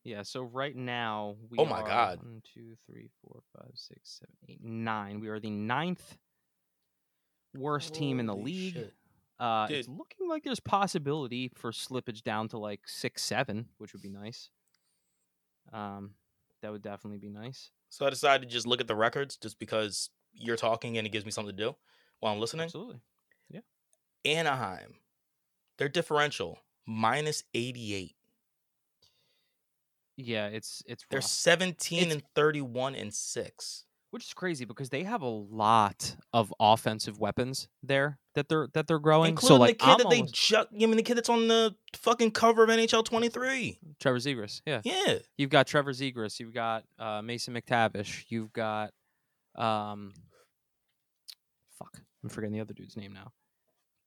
[0.03, 0.23] yeah.
[0.23, 1.57] So right now we.
[1.57, 2.17] Oh my are God.
[2.19, 5.19] One, two, three, four, five, six, seven, eight, nine.
[5.19, 6.17] We are the ninth
[7.55, 8.73] worst team in the league.
[8.73, 8.93] shit.
[9.39, 14.01] Uh, it's looking like there's possibility for slippage down to like six, seven, which would
[14.01, 14.49] be nice.
[15.73, 16.11] Um,
[16.61, 17.69] that would definitely be nice.
[17.89, 21.11] So I decided to just look at the records just because you're talking and it
[21.11, 21.75] gives me something to do
[22.19, 22.65] while I'm listening.
[22.65, 22.99] Absolutely.
[23.49, 23.61] Yeah.
[24.25, 24.95] Anaheim,
[25.77, 28.15] their differential minus 88.
[30.17, 33.85] Yeah, it's it's They're 17 It's- and 31 and 6.
[34.11, 38.87] Which is crazy because they have a lot of offensive weapons there that they're that
[38.87, 39.29] they're growing.
[39.31, 41.29] Including so like the kid I'm that they almost- ju- I mean the kid that's
[41.29, 43.79] on the fucking cover of NHL 23.
[43.99, 44.81] Trevor Zegras, yeah.
[44.83, 45.15] Yeah.
[45.37, 48.91] You've got Trevor Zegras, you've got uh, Mason McTavish, you've got
[49.55, 50.13] um,
[51.77, 53.31] fuck, I'm forgetting the other dude's name now.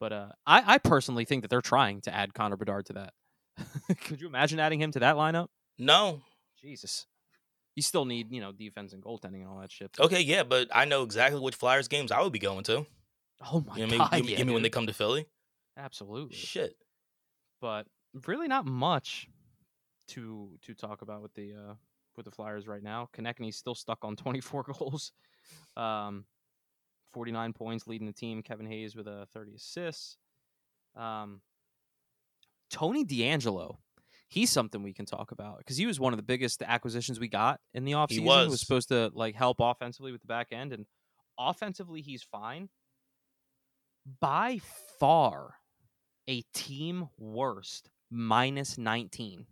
[0.00, 3.12] But uh, I I personally think that they're trying to add Connor Bedard to that.
[4.04, 5.48] Could you imagine adding him to that lineup?
[5.78, 6.22] No.
[6.60, 7.06] Jesus.
[7.74, 9.90] You still need, you know, defense and goaltending and all that shit.
[9.98, 12.86] Okay, yeah, but I know exactly which Flyers games I would be going to.
[13.50, 13.98] Oh my You know what I mean?
[13.98, 14.10] god!
[14.12, 15.26] Give me, yeah, give me when they come to Philly.
[15.76, 16.36] Absolutely.
[16.36, 16.76] Shit.
[17.60, 17.86] but
[18.26, 19.26] really not much
[20.08, 21.74] to to talk about with the uh
[22.16, 23.08] with the Flyers right now.
[23.16, 25.12] Konecny's still stuck on 24 goals,
[25.78, 26.26] um,
[27.14, 28.42] 49 points, leading the team.
[28.42, 30.18] Kevin Hayes with a 30 assists.
[30.94, 31.40] Um,
[32.70, 33.76] Tony DeAngelo,
[34.32, 37.28] he's something we can talk about because he was one of the biggest acquisitions we
[37.28, 38.24] got in the offseason.
[38.24, 38.48] was.
[38.48, 40.86] was supposed to like help offensively with the back end, and
[41.38, 42.70] offensively he's fine.
[44.20, 44.60] By
[44.98, 45.54] far,
[46.28, 49.46] a team worst minus 19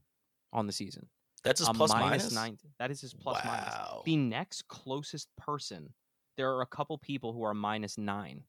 [0.53, 1.09] on the season.
[1.45, 2.35] That's his a plus minus minus.
[2.35, 2.71] 19.
[2.79, 3.75] That is his plus minus.
[3.75, 4.03] wow.
[4.07, 5.93] The next closest person,
[6.37, 8.45] there are a couple people who are minus nine.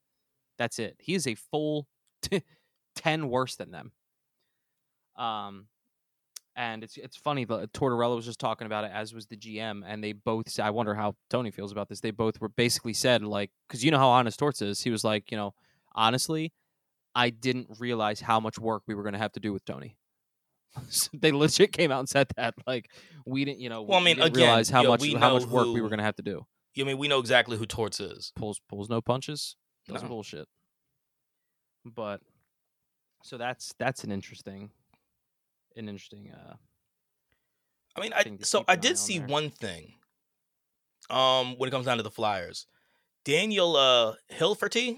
[0.57, 0.95] That's it.
[0.99, 1.87] He is a full
[2.21, 2.43] t-
[2.95, 3.91] 10 worse than them.
[5.17, 5.67] Um,
[6.55, 7.45] and it's it's funny.
[7.45, 10.59] The Tortorella was just talking about it, as was the GM, and they both.
[10.59, 12.01] I wonder how Tony feels about this.
[12.01, 14.81] They both were basically said like, because you know how honest Torts is.
[14.81, 15.53] He was like, you know,
[15.93, 16.53] honestly,
[17.15, 19.97] I didn't realize how much work we were going to have to do with Tony.
[21.13, 22.89] they legit came out and said that, like,
[23.25, 25.67] we didn't, you know, Well, I mean, again, realize how yo, much how much work
[25.73, 26.45] we were going to have to do.
[26.79, 28.31] I mean, we know exactly who Torts is.
[28.35, 29.57] Pulls pulls no punches.
[29.87, 30.07] Does No.
[30.07, 30.47] bullshit.
[31.83, 32.21] But
[33.23, 34.71] so that's that's an interesting,
[35.75, 36.31] an interesting.
[36.31, 36.55] uh
[37.95, 39.27] I mean, I so I did on see there.
[39.27, 39.93] one thing.
[41.09, 42.67] Um, when it comes down to the Flyers,
[43.25, 44.97] Daniel uh Hilferty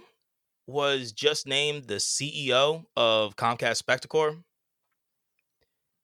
[0.68, 4.44] was just named the CEO of Comcast Spectacor.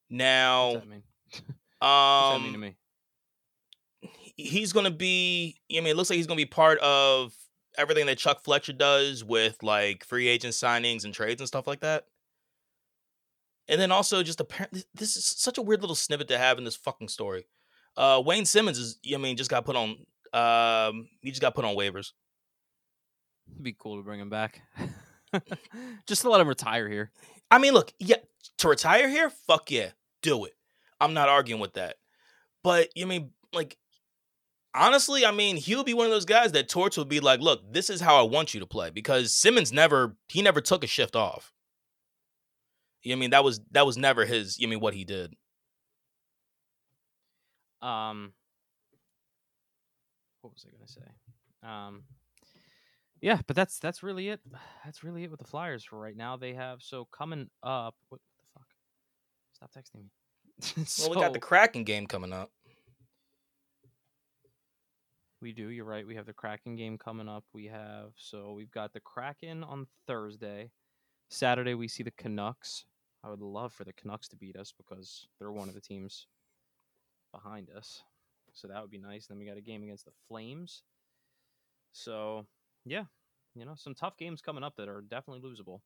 [0.10, 1.04] Now, What's that mean?
[1.34, 1.46] What's
[1.80, 2.76] that mean to um, me?
[4.36, 5.60] he's gonna be.
[5.72, 7.34] I mean, it looks like he's gonna be part of
[7.78, 11.82] everything that Chuck Fletcher does with like free agent signings and trades and stuff like
[11.82, 12.06] that.
[13.70, 16.64] And then also just apparently, this is such a weird little snippet to have in
[16.64, 17.46] this fucking story.
[17.96, 18.98] Uh, Wayne Simmonds is.
[19.14, 19.98] I mean, just got put on.
[20.34, 22.12] Um, he just got put on waivers.
[23.52, 24.62] It'd be cool to bring him back,
[26.08, 27.12] just to let him retire here.
[27.50, 28.18] I mean, look, yeah,
[28.60, 29.90] to retire here, fuck yeah,
[30.22, 30.54] do it.
[31.00, 31.96] I'm not arguing with that.
[32.64, 33.78] But you mean like
[34.74, 37.74] honestly, I mean, he'll be one of those guys that Torts will be like, look,
[37.74, 40.88] this is how I want you to play because Simmonds never he never took a
[40.88, 41.54] shift off.
[43.04, 44.60] You know I mean that was that was never his.
[44.60, 45.34] You know I mean what he did.
[47.82, 48.34] Um,
[50.42, 51.02] what was I gonna say?
[51.64, 52.04] Um,
[53.22, 54.40] yeah, but that's that's really it.
[54.86, 56.38] That's really it with the Flyers for right now.
[56.38, 57.96] They have so coming up.
[58.10, 58.68] What the fuck?
[59.54, 60.10] Stop texting me.
[61.00, 62.52] Well, we got the Kraken game coming up.
[65.42, 65.70] We do.
[65.70, 66.06] You're right.
[66.06, 67.46] We have the Kraken game coming up.
[67.54, 70.72] We have so we've got the Kraken on Thursday.
[71.30, 72.86] Saturday we see the Canucks.
[73.24, 76.28] I would love for the Canucks to beat us because they're one of the teams
[77.32, 78.04] behind us.
[78.54, 79.28] So that would be nice.
[79.28, 80.84] Then we got a game against the Flames.
[81.92, 82.46] So
[82.86, 83.04] yeah,
[83.56, 85.82] you know some tough games coming up that are definitely losable.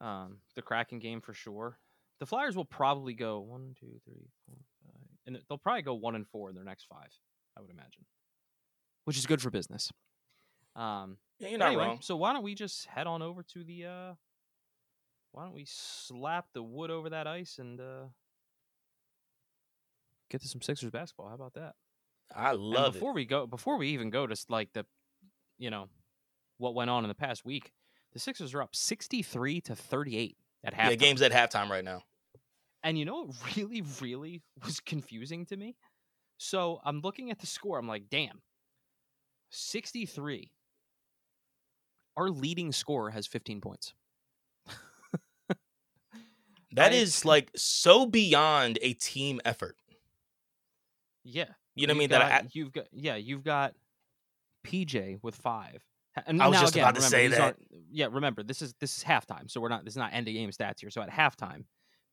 [0.00, 1.78] Um, the Kraken game for sure.
[2.20, 6.14] The Flyers will probably go one, two, three, four, five, and they'll probably go one
[6.14, 7.10] and four in their next five.
[7.56, 8.04] I would imagine,
[9.04, 9.90] which is good for business.
[10.76, 11.98] Um, Yeah, you're not anyway, wrong.
[12.02, 13.86] So why don't we just head on over to the?
[13.86, 14.14] uh
[15.32, 18.04] Why don't we slap the wood over that ice and uh
[20.30, 21.28] get to some Sixers basketball?
[21.28, 21.74] How about that?
[22.34, 24.84] I And love before we go, before we even go to like the,
[25.58, 25.88] you know,
[26.58, 27.72] what went on in the past week,
[28.12, 30.76] the Sixers are up sixty-three to thirty-eight at it.
[30.76, 30.88] halftime.
[30.90, 32.02] Yeah, games at halftime right now.
[32.82, 35.76] And you know what really, really was confusing to me?
[36.38, 37.78] So I'm looking at the score.
[37.78, 38.42] I'm like, damn,
[39.50, 40.50] 63.
[42.16, 43.94] Our leading scorer has 15 points.
[46.72, 49.76] That I- is like so beyond a team effort.
[51.24, 51.46] Yeah.
[51.74, 52.08] You know what I mean?
[52.10, 53.74] Got, That I, you've got yeah, you've got
[54.66, 55.82] PJ with five.
[56.26, 57.56] And I was now just again, about to remember, say that.
[57.90, 60.34] Yeah, remember this is this is halftime, so we're not this is not end of
[60.34, 60.90] game stats here.
[60.90, 61.64] So at halftime,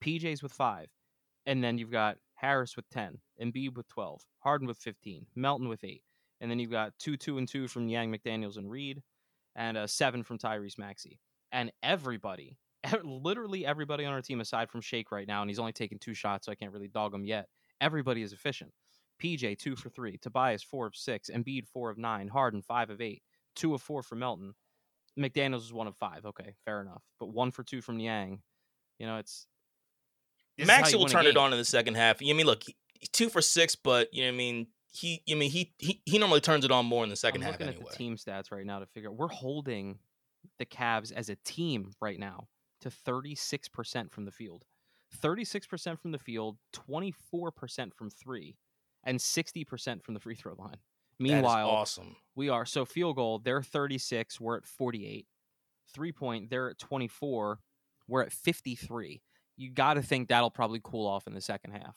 [0.03, 0.87] PJ's with five,
[1.45, 5.83] and then you've got Harris with ten, Embiid with twelve, Harden with fifteen, Melton with
[5.85, 6.03] eight,
[6.41, 9.01] and then you've got two, two, and two from Niang, McDaniels, and Reed,
[9.55, 11.19] and a seven from Tyrese Maxey,
[11.51, 12.57] and everybody,
[13.03, 16.13] literally everybody on our team aside from Shake right now, and he's only taken two
[16.13, 17.47] shots, so I can't really dog him yet.
[17.81, 18.71] Everybody is efficient.
[19.21, 23.01] PJ two for three, Tobias four of six, Embiid four of nine, Harden five of
[23.01, 23.21] eight,
[23.55, 24.53] two of four for Melton.
[25.17, 26.25] McDaniels is one of five.
[26.25, 27.03] Okay, fair enough.
[27.19, 28.41] But one for two from Niang.
[28.99, 29.47] You know, it's
[30.57, 32.21] this is how Maxey will turn it on in the second half.
[32.21, 32.63] You know I mean, look,
[33.11, 34.67] two for six, but you know what I mean.
[34.93, 37.09] He, you know what I mean, he, he, he normally turns it on more in
[37.09, 37.83] the 2nd I'm half looking anyway.
[37.85, 39.97] at the team stats right now to figure out we're holding
[40.59, 42.47] the Cavs as a team right now
[42.81, 44.65] to 36% from the field.
[45.21, 48.55] 36% from the field, 24% from three.
[49.03, 50.77] and 60% from the free throw line.
[51.19, 52.15] Meanwhile, awesome.
[52.35, 55.27] we are so field goal, they're 36, we're at 48.
[55.93, 57.59] Three point, they're at 24,
[58.07, 59.21] we're at 53.
[59.57, 61.95] You got to think that'll probably cool off in the second half.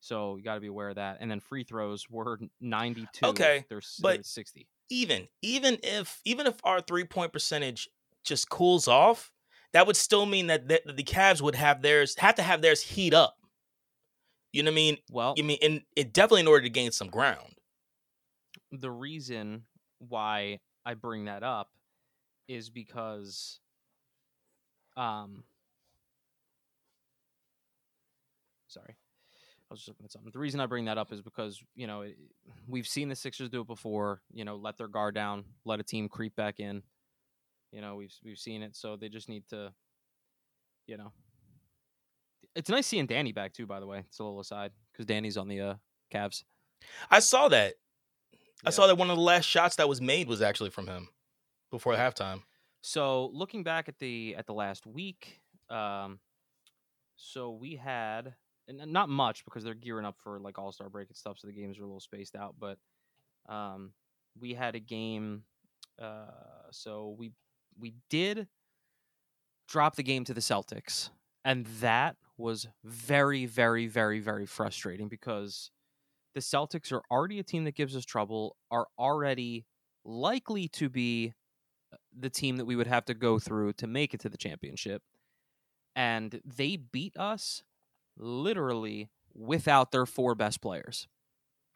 [0.00, 1.18] So you got to be aware of that.
[1.20, 3.26] And then free throws were 92.
[3.26, 4.66] Okay, they're, but- they're 60.
[4.90, 7.88] Even even if even if our three point percentage
[8.24, 9.30] just cools off,
[9.74, 12.80] that would still mean that the, the Cavs would have theirs have to have theirs
[12.82, 13.36] heat up.
[14.50, 14.96] You know what I mean?
[15.10, 17.52] Well, You mean in it definitely in order to gain some ground.
[18.72, 19.64] the reason
[19.98, 21.68] why I bring that up
[22.48, 23.60] is because
[24.96, 25.44] um
[28.68, 28.96] sorry.
[29.70, 30.30] I was just looking at something.
[30.32, 32.16] The reason I bring that up is because, you know, it,
[32.66, 35.82] we've seen the Sixers do it before, you know, let their guard down, let a
[35.82, 36.82] team creep back in.
[37.70, 39.72] You know, we've we've seen it, so they just need to
[40.88, 41.12] you know.
[42.56, 44.00] It's nice seeing Danny back too, by the way.
[44.00, 45.74] It's a little aside because Danny's on the uh
[46.12, 46.42] Cavs.
[47.10, 47.74] I saw that.
[48.64, 51.08] I saw that one of the last shots that was made was actually from him
[51.70, 52.42] before halftime.
[52.80, 55.40] So looking back at the at the last week,
[55.70, 56.18] um,
[57.14, 58.34] so we had
[58.68, 61.46] and not much because they're gearing up for like All Star break and stuff, so
[61.46, 62.54] the games are a little spaced out.
[62.58, 62.78] But
[63.48, 63.92] um,
[64.38, 65.42] we had a game.
[66.00, 66.26] Uh,
[66.70, 67.32] so we
[67.78, 68.46] we did
[69.68, 71.10] drop the game to the Celtics,
[71.44, 75.70] and that was very, very, very, very frustrating because
[76.34, 79.66] the Celtics are already a team that gives us trouble, are already
[80.04, 81.32] likely to be
[82.16, 85.02] the team that we would have to go through to make it to the championship.
[85.96, 87.64] And they beat us
[88.18, 91.06] literally without their four best players.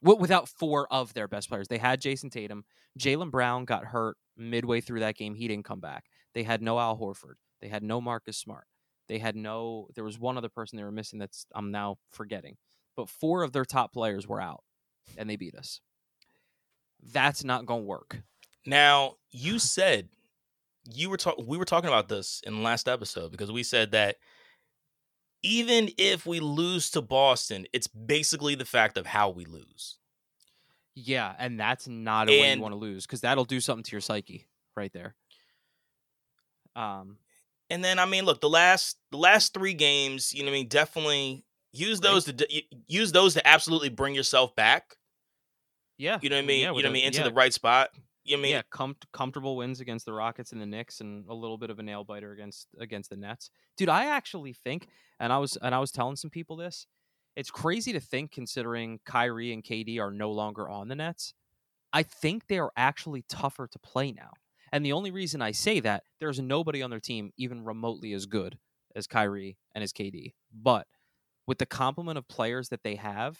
[0.02, 1.68] Wi- Without four of their best players.
[1.68, 2.64] They had Jayson Tatum.
[2.98, 5.34] Jaylen Brown got hurt midway through that game.
[5.34, 6.06] He didn't come back.
[6.34, 7.34] They had no Al Horford.
[7.60, 8.66] They had no Marcus Smart.
[9.08, 12.56] They had no, there was one other person they were missing that's I'm now forgetting.
[12.96, 14.64] But four of their top players were out
[15.16, 15.80] and they beat us.
[17.12, 18.22] That's not going to work.
[18.66, 20.08] Now, you said
[20.92, 23.92] you were talking we were talking about this in the last episode because we said
[23.92, 24.16] that
[25.42, 29.98] even if we lose to Boston, it's basically the fact of how we lose.
[30.94, 33.92] Yeah, and that's not a way you want to lose because that'll do something to
[33.92, 35.14] your psyche right there.
[36.76, 37.18] Um,
[37.70, 40.60] And then I mean, look, the last the last 3 games, you know what I
[40.60, 42.46] mean, definitely use those to
[42.86, 44.96] use those to absolutely bring yourself back,
[45.98, 46.60] yeah, you know what I mean?
[46.60, 47.90] Yeah, you know what I mean, into yeah, the right spot.
[48.24, 48.52] You know what I mean?
[48.52, 51.78] yeah, com- comfortable wins against the Rockets and the Knicks, and a little bit of
[51.78, 53.50] a nail biter against against the Nets.
[53.76, 54.88] Dude, I actually think,
[55.22, 56.86] and I was and I was telling some people this.
[57.36, 61.32] It's crazy to think, considering Kyrie and KD are no longer on the Nets.
[61.92, 64.32] I think they are actually tougher to play now.
[64.70, 68.26] And the only reason I say that, there's nobody on their team even remotely as
[68.26, 68.58] good
[68.96, 70.32] as Kyrie and as KD.
[70.52, 70.86] But
[71.46, 73.38] with the complement of players that they have,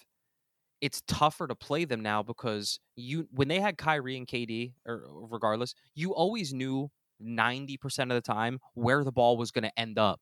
[0.81, 4.95] it's tougher to play them now because you when they had Kyrie and KD, or
[4.95, 9.79] er, regardless, you always knew 90% of the time where the ball was going to
[9.79, 10.21] end up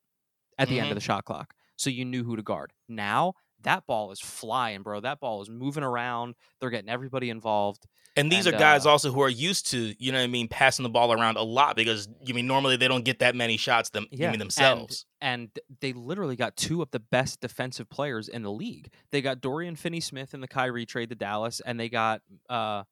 [0.61, 0.90] at the end Mhm.
[0.92, 1.54] of the shot clock.
[1.76, 2.72] So you knew who to guard.
[2.88, 5.00] Now that ball is flying, bro.
[5.00, 6.34] That ball is moving around.
[6.61, 7.86] They're getting everybody involved.
[8.16, 10.28] And these And, are guys uh, also who are used to, you know what I
[10.28, 13.34] mean, passing the ball around a lot because you mean normally they don't get that
[13.36, 15.04] many shots them Yeah, even themselves.
[15.20, 15.50] and
[15.80, 18.92] they literally got two of the best defensive players in the league.
[19.12, 22.84] They got Dorian Finney-Smith in the Kyrie trade to Dallas, and they got uh,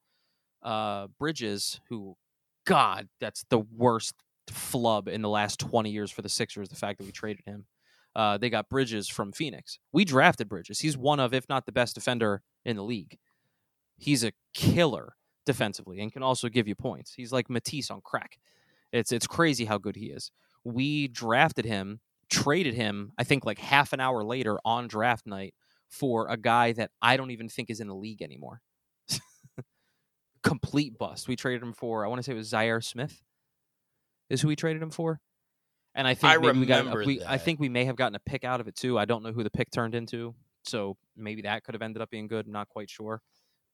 [0.63, 2.17] uh, Bridges, who,
[2.65, 4.15] God, that's the worst
[4.51, 6.69] flub in the last twenty years for the Sixers.
[6.69, 7.67] The fact that we traded him.
[8.17, 9.79] Uh, they got Bridges from Phoenix.
[9.93, 10.81] We drafted Bridges.
[10.81, 13.19] He's one of, if not the best defender in the league.
[13.97, 15.15] He's a killer
[15.47, 17.15] defensively and can also give you points.
[17.15, 18.39] He's like Matisse on crack.
[18.93, 20.31] It's it's crazy how good he is.
[20.65, 25.55] We drafted him, traded him, I think like half an hour later on draft night
[25.89, 28.61] for a guy that I don't even think is in the league anymore.
[30.43, 31.29] Complete bust.
[31.29, 33.23] We traded him for I want to say it was Zhaire Smith.
[34.31, 35.21] Is who we traded him for?
[35.95, 38.15] And I think I maybe we got remember we, I think we may have gotten
[38.15, 38.99] a pick out of it too.
[38.99, 40.35] I don't know who the pick turned into.
[40.65, 42.47] So maybe that could have ended up being good.
[42.47, 43.23] I'm not quite sure.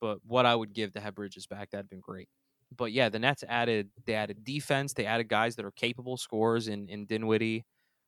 [0.00, 2.28] But what I would give to have Bridges back, that'd been great.
[2.76, 4.94] But yeah, the Nets added they added defense.
[4.94, 7.64] They added guys that are capable scorers in in Dinwiddie.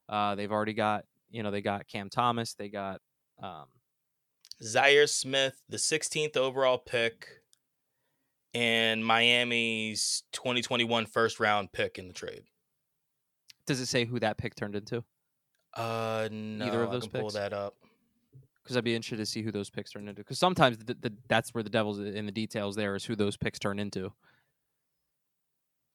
[0.09, 2.55] Uh, they've already got you know they got Cam Thomas.
[2.55, 3.01] They got
[3.43, 3.67] um,
[4.63, 7.29] Zhaire Smith, the 16th overall pick,
[8.55, 12.45] and Miami's 2021 first round pick in the trade.
[13.67, 15.05] does it say who that pick turned into?
[15.75, 17.35] Uh, no, Either of I those pull picks?
[17.35, 17.75] that up.
[18.63, 20.23] Because I'd be interested to see who those picks turn into.
[20.23, 22.75] Because sometimes the, the, that's where the devil's in the details.
[22.75, 24.13] There is who those picks turn into.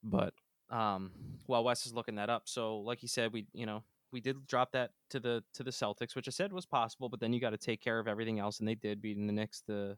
[0.04, 0.34] But
[0.70, 1.12] um,
[1.48, 4.48] while Wes is looking that up, so like he said, we you know we did
[4.48, 7.10] drop that to the to the Celtics, which I said was possible.
[7.10, 9.34] But then you got to take care of everything else, and they did beating the
[9.34, 9.98] Knicks, the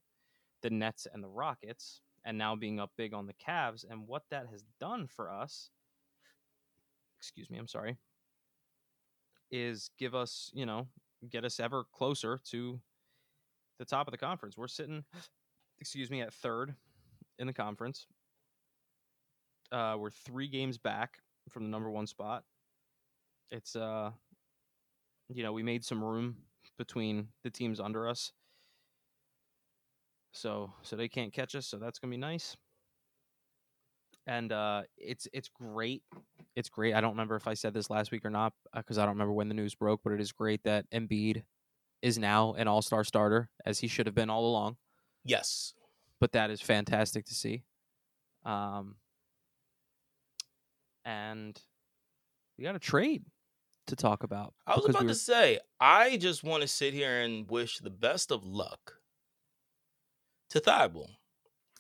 [0.62, 3.86] the Nets and the Rockets, and now being up big on the Cavs.
[3.90, 5.70] And what that has done for us,
[7.20, 7.98] excuse me, I'm sorry,
[9.52, 10.88] is give us, you know,
[11.30, 12.80] get us ever closer to
[13.80, 14.58] the top of the conference.
[14.58, 15.04] We're sitting,
[15.80, 16.76] excuse me, at third
[17.40, 18.08] in the conference.
[19.72, 21.20] Uh, we're three games back
[21.50, 22.44] from the number one spot.
[23.52, 24.12] It's uh,
[25.30, 26.38] you know, we made some room
[26.78, 28.32] between the teams under us,
[30.34, 31.68] so so they can't catch us.
[31.68, 32.58] So that's gonna be nice.
[34.28, 36.04] And uh, it's it's great.
[36.56, 36.94] It's great.
[36.94, 39.34] I don't remember if I said this last week or not because I don't remember
[39.34, 40.02] when the news broke.
[40.04, 41.44] But it is great that Embiid
[42.02, 44.78] is now an All Star starter as he should have been all along.
[45.24, 45.74] Yes.
[46.20, 47.64] But that is fantastic to see.
[48.46, 48.96] Um,
[51.06, 51.60] and
[52.58, 53.24] we got a trade
[53.88, 54.54] to talk about.
[54.66, 57.90] I was about we to say, I just want to sit here and wish the
[57.90, 58.96] best of luck
[60.54, 61.10] to Thybulle.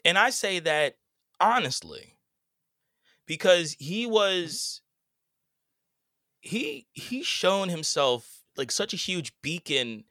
[0.04, 0.98] And I say that
[1.40, 2.18] honestly
[3.26, 4.82] because he was
[6.42, 10.04] he he's shown himself like such a huge beacon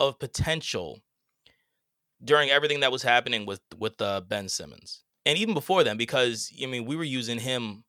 [0.00, 1.00] of potential
[2.22, 5.04] during everything that was happening with with uh, Ben Simmons.
[5.24, 7.84] And even before then because I mean we were using him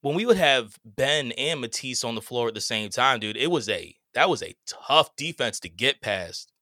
[0.00, 3.36] when we would have Ben and Matisse on the floor at the same time, dude,
[3.36, 6.52] it was a that was a tough defense to get past.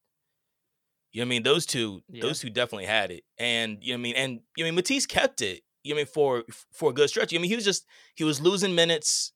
[1.13, 1.43] You know what I mean?
[1.43, 2.23] Those two, Yeah.
[2.23, 3.25] those two definitely had it.
[3.39, 4.17] And you know what I mean?
[4.17, 6.91] And you know I mean Matisse kept it, you know what I mean, for for
[6.91, 7.35] a good stretch.
[7.35, 9.33] I mean, he was just he was losing minutes,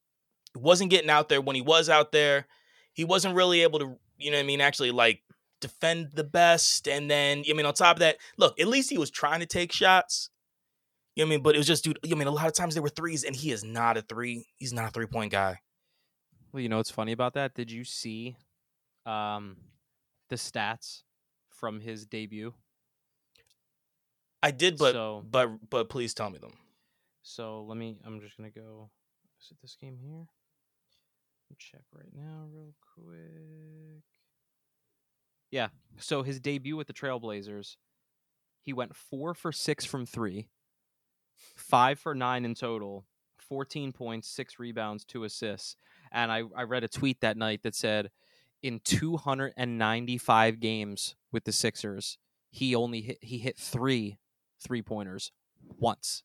[0.55, 2.47] wasn't getting out there when he was out there.
[2.95, 5.21] He wasn't really able to, you know what I mean, actually like
[5.61, 6.89] defend the best.
[6.89, 9.11] And then, you know I mean, on top of that, look, at least he was
[9.11, 10.31] trying to take shots.
[11.15, 11.43] You know what I mean?
[11.43, 12.83] But it was just, dude, you know what I mean, a lot of times there
[12.83, 14.47] were threes, and he is not a three.
[14.57, 15.61] He's not a three point guy.
[16.53, 17.55] Well, you know what's funny about that?
[17.55, 18.37] Did you see
[19.05, 19.57] um,
[20.29, 21.03] the stats
[21.57, 22.55] from his debut?
[24.43, 26.53] I did, but so, but but please tell me them.
[27.23, 27.97] so let me.
[28.05, 28.91] I'm just gonna go.
[29.41, 30.27] Is it this game here?
[31.59, 34.03] Check right now, real quick.
[35.51, 35.69] Yeah.
[35.99, 37.77] So his debut with the Trailblazers,
[38.61, 40.49] he went four for six from three,
[41.37, 43.07] five for nine in total,
[43.39, 45.77] 14 points, six rebounds, two assists.
[46.13, 48.11] And I, I read a tweet that night that said
[48.63, 52.19] in 295 games with the Sixers,
[52.51, 54.19] he only hit he hit three
[54.61, 55.33] three pointers
[55.79, 56.25] once.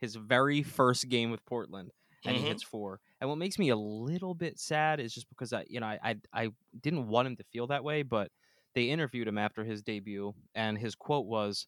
[0.00, 1.92] His very first game with Portland,
[2.26, 2.46] and he Mhm.
[2.46, 3.00] hits four.
[3.20, 5.98] And what makes me a little bit sad is just because I, you know, I,
[6.02, 6.50] I, I
[6.80, 8.32] didn't want him to feel that way, but
[8.74, 11.66] they interviewed him after his debut, and his quote was,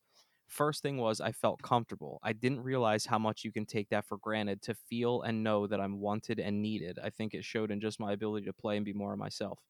[0.48, 2.18] First thing was, I felt comfortable.
[2.22, 5.66] I didn't realize how much you can take that for granted to feel and know
[5.66, 6.98] that I'm wanted and needed.
[6.98, 9.60] I think it showed in just my ability to play and be more of myself.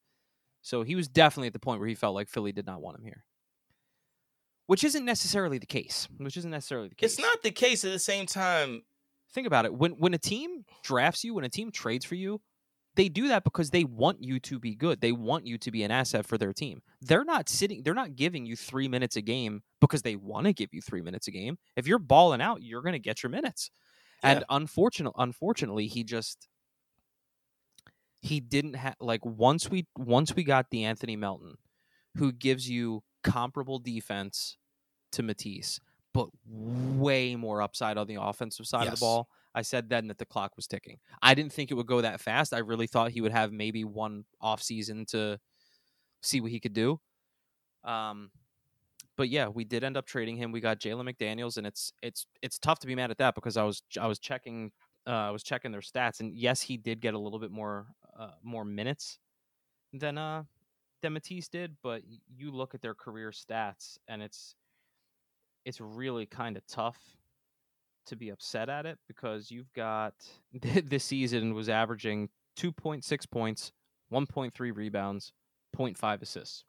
[0.65, 2.99] So he was definitely at the point where he felt like Philly did not want
[2.99, 3.25] him here.
[4.67, 6.09] Which isn't necessarily the case.
[6.17, 7.12] Which isn't necessarily the case.
[7.12, 8.83] It's not the case at the same time.
[9.33, 9.75] Think about it.
[9.75, 12.41] When when a team drafts you, when a team trades for you,
[12.95, 15.03] they do that because they want you to be good.
[15.03, 16.81] They want you to be an asset for their team.
[17.03, 20.55] They're not sitting they're not giving you 3 minutes a game because they want to
[20.55, 21.59] give you 3 minutes a game.
[21.77, 23.71] If you're balling out, you're going to get your minutes.
[24.23, 24.45] And Yeah.
[24.49, 26.49] unfortunate unfortunately, he just
[28.25, 31.59] he didn't have like once we once we got the Anthony Melton
[32.16, 34.57] who gives you comparable defense
[35.12, 35.79] to Matisse,
[36.14, 39.29] but way more upside on the offensive side of the ball.
[39.55, 40.99] I said then that the clock was ticking.
[41.20, 42.55] I didn't think it would go that fast.
[42.55, 45.39] I really thought he would have maybe one off season to
[46.22, 46.99] see what he could do.
[47.85, 48.31] Um,
[49.18, 50.51] but yeah, we did end up trading him.
[50.51, 53.59] We got Jalen McDaniels, and it's it's it's tough to be mad at that because
[53.59, 54.72] I was I was checking
[55.07, 57.87] uh, I was checking their stats, and yes, he did get a little bit more
[58.19, 59.19] uh, more minutes
[59.93, 60.45] than uh
[61.03, 62.03] than Matisse did, but
[62.35, 64.55] you look at their career stats, and it's
[65.65, 66.99] it's really kind of tough
[68.07, 70.15] to be upset at it because you've got
[70.53, 73.73] this season was averaging 2.6 points,
[74.12, 75.33] 1.3 rebounds,
[75.77, 76.65] 0.5 assists.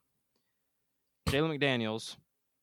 [1.30, 2.18] Jalen McDaniels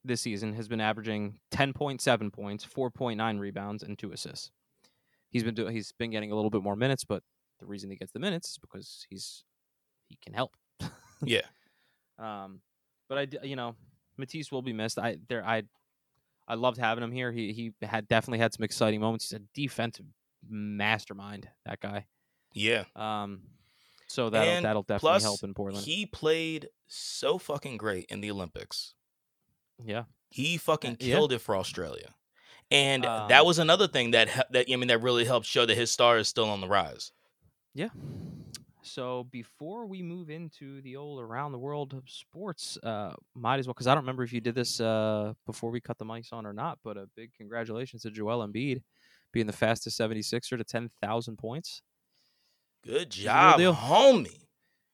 [0.05, 4.51] this season has been averaging 10.7 points, 4.9 rebounds, and two assists.
[5.31, 7.23] He's been doing he's been getting a little bit more minutes, but
[7.63, 9.45] the reason he gets the minutes is because he's
[10.09, 10.55] he can help.
[11.25, 11.43] Yeah.
[12.19, 12.61] Um,
[13.09, 13.75] but I, you know,
[14.17, 14.99] Matisse will be missed.
[14.99, 15.63] I there I,
[16.47, 17.33] I loved having him here.
[17.33, 19.31] He he had definitely had some exciting moments.
[19.31, 20.05] He's a defensive
[20.49, 21.49] mastermind.
[21.67, 22.07] That guy.
[22.53, 22.85] Yeah.
[22.95, 23.43] Um,
[24.09, 25.85] so that'll that'll definitely plus, help in Portland.
[25.87, 28.95] He played so fucking great in the Olympics.
[29.83, 31.15] yeah, He fucking Uh, yeah.
[31.15, 32.15] killed it for Australia.
[32.71, 35.77] And Um, that was another thing that that I mean that really helped show that
[35.77, 37.11] his star is still on the rise.
[37.75, 37.89] Yeah.
[38.83, 43.67] So before we move into the old around the world of sports, uh, might as
[43.67, 46.33] well because I don't remember if you did this uh, before we cut the mics
[46.33, 46.79] on or not.
[46.83, 48.83] But a big congratulations to Joel Embiid
[49.33, 51.83] being the fastest 76er to 10,000 points.
[52.85, 53.75] Good the real job, deal.
[53.75, 54.47] homie.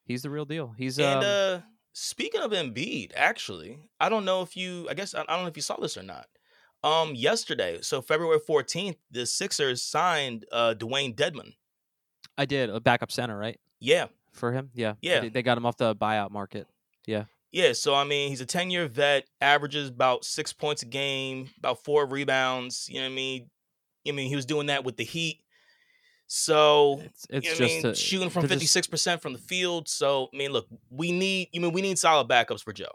[0.05, 0.75] He's the real deal.
[0.77, 1.61] He's And um, uh
[1.93, 5.49] speaking of Embiid, actually, I don't know if you I guess I I don't know
[5.49, 6.27] if you saw this or not.
[6.85, 11.55] Um yesterday, so February 14th, the Sixers signed uh Dewayne Dedmon.
[12.39, 13.61] I did a backup center, right?
[13.81, 14.07] Yeah.
[14.33, 15.21] For him, yeah, Yeah.
[15.21, 16.67] They, they got him off the buyout market.
[17.07, 21.51] Yeah, Yeah, so I mean, he's a 10-year vet, averages about 6 points a game,
[21.59, 23.51] about 4 rebounds, you know what I mean?
[24.07, 25.41] I mean, he was doing that with the Heat.
[26.27, 29.33] So, It's it's you know just I mean, a- shooting from they're just- 56% from
[29.33, 29.89] the field.
[29.89, 32.93] So, I mean, look, we need you mean we need solid backups for Joe.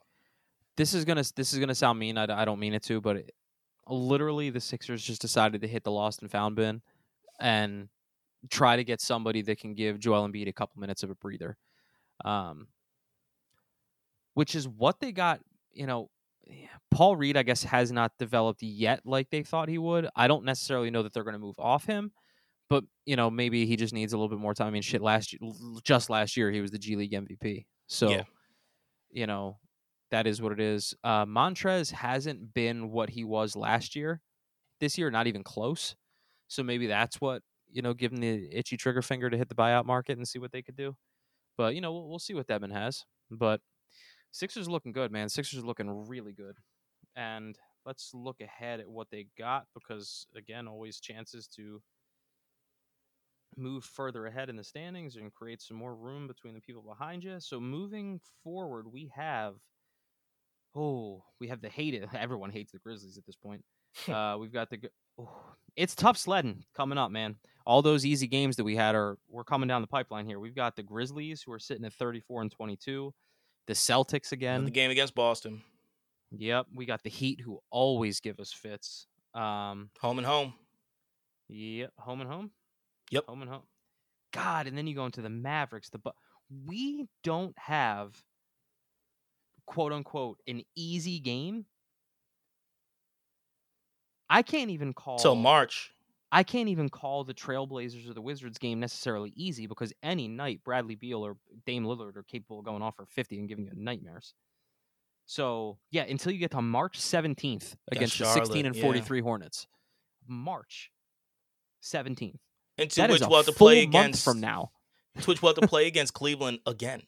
[0.75, 2.17] this is gonna this is gonna sound mean.
[2.17, 3.35] I don't mean it to, but it,
[3.87, 6.81] literally the Sixers just decided to hit the lost and found bin
[7.39, 7.89] and
[8.49, 11.57] try to get somebody that can give Joel Embiid a couple minutes of a breather,
[12.25, 12.67] um,
[14.33, 15.39] which is what they got.
[15.71, 16.09] You know,
[16.91, 20.07] Paul Reed, I guess, has not developed yet like they thought he would.
[20.15, 22.11] I don't necessarily know that they're going to move off him.
[22.69, 24.67] But you know, maybe he just needs a little bit more time.
[24.67, 25.01] I mean, shit.
[25.01, 25.35] Last
[25.83, 27.65] just last year, he was the G League MVP.
[27.87, 28.23] So, Yeah.
[29.11, 29.59] you know,
[30.11, 30.93] that is what it is.
[31.03, 34.21] Uh, Montrez hasn't been what he was last year.
[34.79, 35.95] This year, not even close.
[36.47, 37.41] So maybe that's what
[37.73, 40.39] you know, give him the itchy trigger finger to hit the buyout market and see
[40.39, 40.95] what they could do.
[41.57, 43.05] But you know, we'll, we'll see what Devin has.
[43.29, 43.61] But
[44.33, 45.29] Sixers looking good, man.
[45.29, 46.57] Sixers looking really good.
[47.15, 47.55] And
[47.85, 51.81] let's look ahead at what they got because again, always chances to
[53.55, 57.23] move further ahead in the standings and create some more room between the people behind
[57.23, 57.39] you.
[57.39, 59.53] So moving forward, we have
[60.75, 62.09] oh, we have the hated.
[62.17, 63.63] Everyone hates the Grizzlies at this point.
[64.07, 64.79] uh, we've got the.
[65.19, 65.29] Oh,
[65.75, 67.35] it's tough sledding coming up, man.
[67.65, 70.39] All those easy games that we had are we're coming down the pipeline here.
[70.39, 73.13] We've got the Grizzlies who are sitting at 34 and 22.
[73.67, 74.65] The Celtics again.
[74.65, 75.61] the game against Boston,
[76.31, 79.07] Yep, we got the Heat who always give us fits.
[79.33, 80.53] Um, home and home.
[81.47, 82.51] Yep, home and home.
[83.11, 83.25] Yep.
[83.27, 83.63] home and home.
[84.33, 85.89] God, and then you go into the Mavericks.
[85.89, 86.15] The but
[86.65, 88.21] we don't have
[89.65, 91.65] quote unquote an easy game.
[94.29, 95.91] I can't even call Till March.
[96.31, 100.61] I can't even call the Trailblazers or the Wizards game necessarily easy because any night
[100.63, 103.71] Bradley Beal or Dame Lillard are capable of going off for 50 and giving you
[103.75, 104.33] nightmares.
[105.25, 108.81] So, yeah, until you get to March 17th against the 16 Charlotte, and yeah.
[108.81, 109.67] 43 Hornets.
[110.27, 110.91] March
[111.83, 112.35] 17th.
[112.77, 114.71] Into That which we'll have to play against from now.
[115.19, 117.03] to which we'll have to play against Cleveland again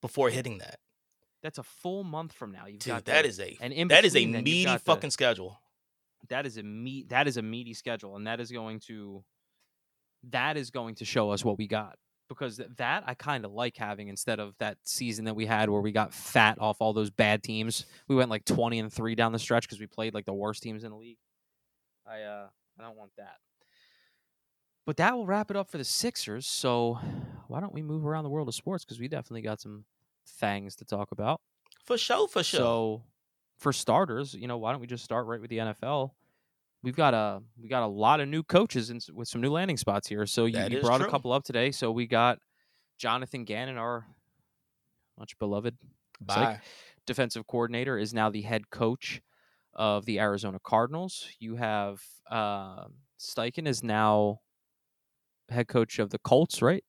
[0.00, 0.78] before hitting that.
[1.42, 2.66] That's a full month from now.
[2.66, 4.84] You've Dude, got that the- is a and in that is a meaty got the-
[4.84, 5.58] fucking schedule.
[6.28, 9.24] That is a meat that is a meaty schedule and that is going to
[10.24, 11.96] that is going to show us what we got
[12.28, 15.68] because th- that I kind of like having instead of that season that we had
[15.68, 17.86] where we got fat off all those bad teams.
[18.06, 20.62] We went like 20 and 3 down the stretch cuz we played like the worst
[20.62, 21.18] teams in the league.
[22.06, 22.48] I uh
[22.78, 23.38] I don't want that.
[24.86, 26.46] But that will wrap it up for the Sixers.
[26.46, 26.98] So
[27.48, 29.84] why don't we move around the world of sports cuz we definitely got some
[30.26, 31.40] things to talk about.
[31.84, 32.60] For sure, for sure.
[32.60, 33.02] So,
[33.60, 36.10] for starters, you know, why don't we just start right with the NFL?
[36.82, 39.76] We've got a we got a lot of new coaches and with some new landing
[39.76, 40.26] spots here.
[40.26, 41.06] So you, you brought true.
[41.06, 41.70] a couple up today.
[41.70, 42.38] So we got
[42.98, 44.06] Jonathan Gannon, our
[45.18, 45.76] much beloved
[47.06, 49.20] defensive coordinator, is now the head coach
[49.74, 51.28] of the Arizona Cardinals.
[51.38, 52.84] You have uh,
[53.20, 54.40] Steichen is now
[55.50, 56.82] head coach of the Colts, right?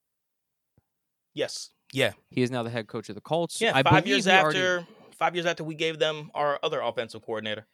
[1.34, 1.70] Yes.
[1.92, 2.12] Yeah.
[2.30, 3.60] He is now the head coach of the Colts.
[3.60, 3.72] Yeah.
[3.74, 4.86] I five years we already- after
[5.22, 7.64] five years after we gave them our other offensive coordinator.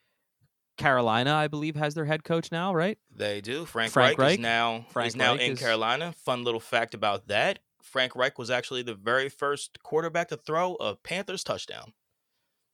[0.77, 2.99] Carolina, I believe, has their head coach now, right?
[3.11, 3.65] They do.
[3.65, 4.39] Frank, Frank Reich, Reich?
[4.39, 6.13] is now Frank is now Reich in is- Carolina.
[6.27, 7.61] Fun little fact about that.
[7.83, 11.95] Frank Reich was actually the very first quarterback to throw a Panthers touchdown.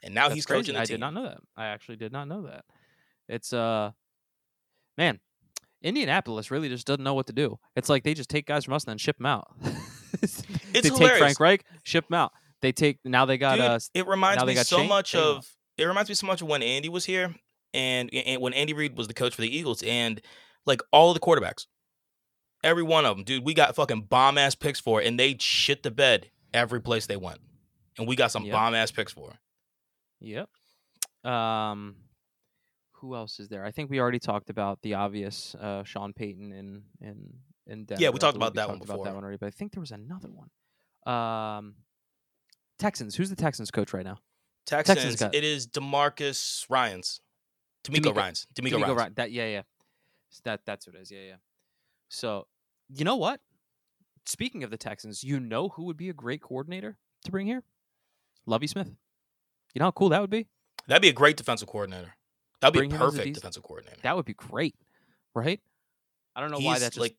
[0.03, 0.63] And now That's he's crazy.
[0.63, 0.95] coaching the I team.
[0.95, 1.39] did not know that.
[1.57, 2.65] I actually did not know that.
[3.29, 3.93] It's uh,
[4.99, 5.21] man,
[5.83, 7.61] Indianapolis really just doesn't know what to do.
[7.77, 9.47] It's like they just take guys from us and then ship them out.
[10.21, 11.13] it's they take.
[11.19, 12.33] Frank Reich, ship them out.
[12.65, 15.47] They take now they got Dude, uh, it reminds me so Shane- much of
[15.77, 17.35] it reminds me so much of when Andy was here
[17.75, 20.21] and, and when Andy Reid was the coach for the Eagles and
[20.65, 21.67] like all of the quarterbacks.
[22.63, 25.37] Every one of them, dude, we got fucking bomb ass picks for it, and they
[25.39, 27.39] shit the bed every place they went.
[27.99, 28.53] And we got some Yep.
[28.55, 29.33] bomb ass picks for.
[29.33, 29.37] it.
[30.21, 31.31] Yep.
[31.31, 31.97] Um,
[32.93, 33.67] who else is there?
[33.67, 37.35] I think we already talked about the obvious uh, Sean Payton in in
[37.67, 38.03] in Denver.
[38.03, 39.81] Yeah, we talked about that one talked about that one already, but I think there
[39.83, 40.49] was another one.
[41.15, 41.75] Um,
[42.79, 43.15] Texans.
[43.15, 44.19] Who's the Texans coach right now?
[44.67, 47.21] Texans, got- it is Demarcus Ryans.
[47.85, 48.47] DeMeco DeMeco- Ryans.
[48.55, 48.97] DeMeco, DeMeco Ryans.
[48.99, 49.63] Ry- That yeah yeah.
[50.45, 51.11] That that's what it is.
[51.11, 51.35] Yeah yeah.
[52.09, 52.47] So
[52.89, 53.41] you know what?
[54.27, 57.63] speaking of the Texans, you know who would be a great coordinator to bring here?
[58.47, 58.89] Lovie Smith.
[59.75, 60.47] You know how cool that would be?
[60.87, 62.15] That'd be a great defensive coordinator.
[62.61, 63.99] That'd Bring be perfect dec- defensive coordinator.
[64.03, 64.75] That would be great,
[65.35, 65.61] right?
[66.35, 67.17] I don't know why He's that just like,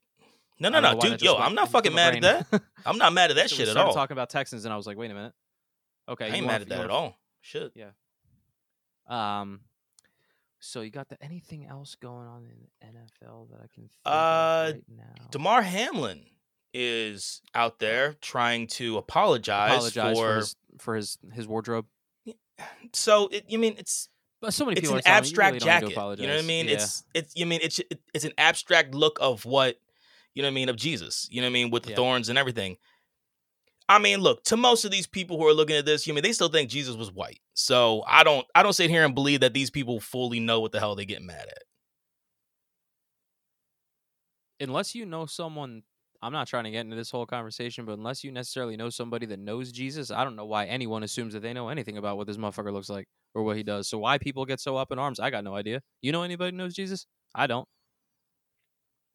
[0.60, 1.22] no, no, no, dude.
[1.22, 2.62] Yo, I'm not fucking mad at that.
[2.86, 3.94] I'm not mad at that So shit at all.
[3.94, 5.34] Talking about Texans, and I was like, wait a minute.
[6.08, 7.18] Okay, I ain't mad at that at all.
[7.42, 7.74] Shit.
[7.76, 7.92] Yeah.
[9.08, 9.62] Um,
[10.60, 14.66] so you got the anything else going on in NFL that I can think Uh,
[14.70, 15.28] of right now?
[15.32, 16.26] Damar Hamlin
[16.74, 20.26] is out there trying to apologize, Apologize for.
[20.26, 21.86] for his, for his his wardrobe.
[22.94, 24.10] so it, you mean it's
[24.42, 25.90] But so many it's people an me, you abstract really jacket.
[25.92, 26.68] You know what I mean?
[26.68, 26.74] Yeah.
[26.74, 29.78] It's it's you mean it's it, it's an abstract look of what
[30.34, 31.28] you know what I mean of Jesus.
[31.32, 31.96] You know what I mean with the Yeah.
[31.98, 32.78] thorns and everything.
[33.88, 36.24] I mean, look to most of these people who are looking at this, you mean
[36.24, 37.40] they still think Jesus was white.
[37.54, 40.72] So I don't I don't sit here and believe that these people fully know what
[40.72, 41.64] the hell they get mad at.
[44.60, 45.84] unless you know someone
[46.22, 49.28] I'm not trying to get into this whole conversation, but unless you necessarily know somebody
[49.28, 52.26] that knows Jesus, I don't know why anyone assumes that they know anything about what
[52.26, 53.06] this motherfucker looks like
[53.36, 53.88] or what he does.
[53.90, 55.82] So why people get so up in arms, I got no idea.
[56.02, 57.06] You know anybody knows Jesus?
[57.36, 57.68] I don't.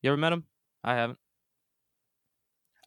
[0.03, 0.45] You ever met him?
[0.85, 1.19] I haven't.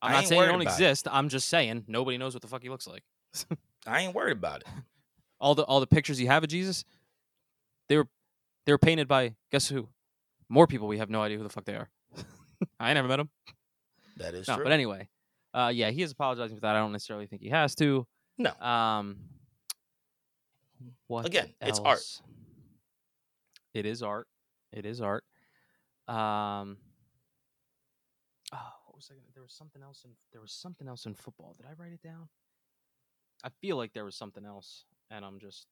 [0.04, 0.74] I'm I not saying they don't about it.
[0.74, 1.08] exist.
[1.12, 3.04] I'm just saying nobody knows what the fuck he looks like.
[3.88, 4.68] I ain't worried about it.
[5.40, 6.84] All the all the pictures you have of Jesus,
[7.90, 8.08] they were
[8.66, 9.88] they were painted by guess who?
[10.50, 11.90] More people we have no idea who the fuck they are.
[12.80, 13.30] I never met him.
[14.18, 14.64] That is No, true.
[14.66, 15.10] but anyway,
[15.54, 16.76] uh, yeah, he is apologizing for that.
[16.76, 18.06] I don't necessarily think he has to.
[18.38, 18.52] No.
[18.62, 19.18] Um.
[21.08, 22.02] What Again, it's art.
[23.74, 24.28] It is art.
[24.72, 25.24] It is art.
[26.08, 26.78] Um.
[29.04, 29.28] Was I gonna?
[29.34, 30.12] There was something else in.
[30.32, 31.54] There was something else in football.
[31.58, 32.30] Did I write it down?
[33.44, 35.68] I feel like there was something else, and I'm just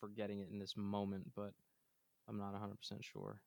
[0.00, 1.52] forgetting it in this moment, but
[2.28, 3.40] I'm not 100 percent sure.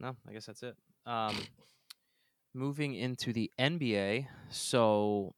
[0.00, 0.76] No, I guess that's it.
[1.06, 1.34] Um,
[2.54, 4.26] moving into the NBA.
[4.50, 5.34] So,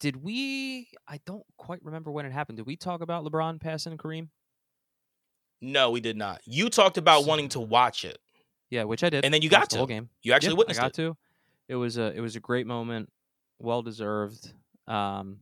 [0.00, 0.88] did we?
[1.06, 2.56] I don't quite remember when it happened.
[2.56, 4.28] Did we talk about LeBron passing Kareem?
[5.60, 6.40] no, we did not.
[6.44, 8.18] You talked about So- wanting to watch it,
[8.72, 9.22] Yeah, which I did.
[9.26, 9.74] and then you got to.
[9.74, 10.08] the whole game.
[10.22, 10.94] You actually Yep, witnessed I got it.
[10.94, 11.16] to.
[11.68, 13.12] It was a it was a great moment,
[13.58, 14.50] well deserved.
[14.88, 15.40] Um,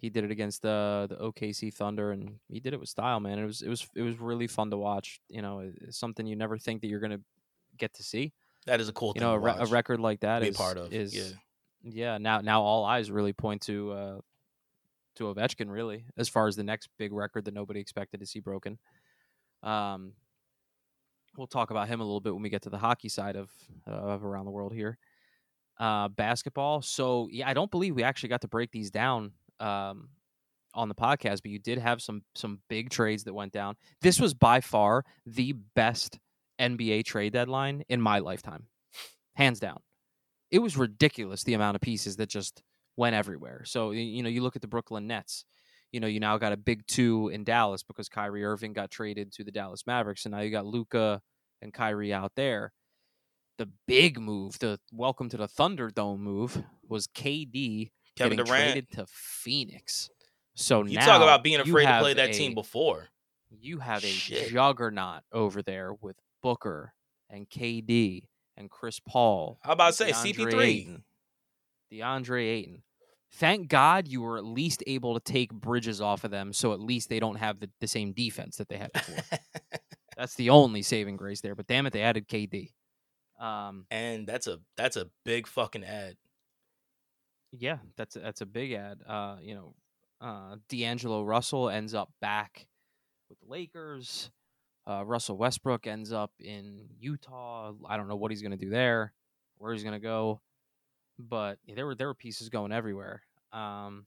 [0.00, 3.38] he did it against the the OKC Thunder, and he did it with style, man.
[3.38, 5.20] It was it was it was really fun to watch.
[5.28, 7.20] You know, it's something you never think that you're gonna
[7.78, 8.32] get to see.
[8.66, 10.76] That is a cool You thing know, a, re- a record like that be part
[10.76, 10.92] of.
[10.92, 11.30] is yeah.
[11.84, 12.18] yeah.
[12.18, 14.20] Now now all eyes really point to uh
[15.16, 18.40] to Ovechkin, really, as far as the next big record that nobody expected to see
[18.40, 18.78] broken.
[19.62, 20.14] Um,
[21.38, 23.50] we'll talk about him a little bit when we get to the hockey side of
[23.86, 24.98] uh, of around the world here.
[25.78, 26.82] Uh, basketball.
[26.82, 29.30] So yeah, I don't believe we actually got to break these down
[29.60, 30.08] um,
[30.74, 33.76] on the podcast, but you did have some some big trades that went down.
[34.02, 36.18] This was by far the best
[36.60, 38.66] NBA trade deadline in my lifetime,
[39.36, 39.78] hands down.
[40.50, 42.62] It was ridiculous the amount of pieces that just
[42.96, 43.62] went everywhere.
[43.64, 45.44] So you know, you look at the Brooklyn Nets.
[45.92, 49.32] You know, you now got a big two in Dallas because Kyrie Irving got traded
[49.32, 51.20] to the Dallas Mavericks, and now you got Luka
[51.62, 52.72] and Kyrie out there.
[53.56, 58.46] The big move, the welcome to the Thunderdome move, was KD Kevin getting Durant.
[58.72, 60.10] traded to Phoenix.
[60.54, 63.08] So You now talk about being afraid to play that a- team before.
[63.50, 64.50] You have a Shit.
[64.50, 66.92] juggernaut over there with Booker
[67.30, 68.28] and KD
[68.58, 69.58] and Chris Paul.
[69.62, 70.62] How about say CP3?
[70.62, 71.04] Ayton.
[71.90, 72.82] DeAndre Ayton.
[73.32, 76.80] Thank God you were at least able to take Bridges off of them, so at
[76.80, 79.38] least they don't have the, the same defense that they had before.
[80.16, 81.54] That's the only saving grace there.
[81.54, 82.72] But damn it, they added KD.
[83.38, 86.16] Um, and that's a that's a big fucking ad.
[87.52, 89.00] yeah, that's a, that's a big ad.
[89.06, 89.74] Uh, you know,
[90.20, 92.66] uh, D'Angelo Russell ends up back
[93.28, 94.30] with the Lakers.
[94.88, 97.74] Uh, Russell Westbrook ends up in Utah.
[97.88, 99.12] I don't know what he's going to do there,
[99.58, 100.40] where he's going to go,
[101.18, 103.22] but there were there were pieces going everywhere.
[103.52, 104.06] Um,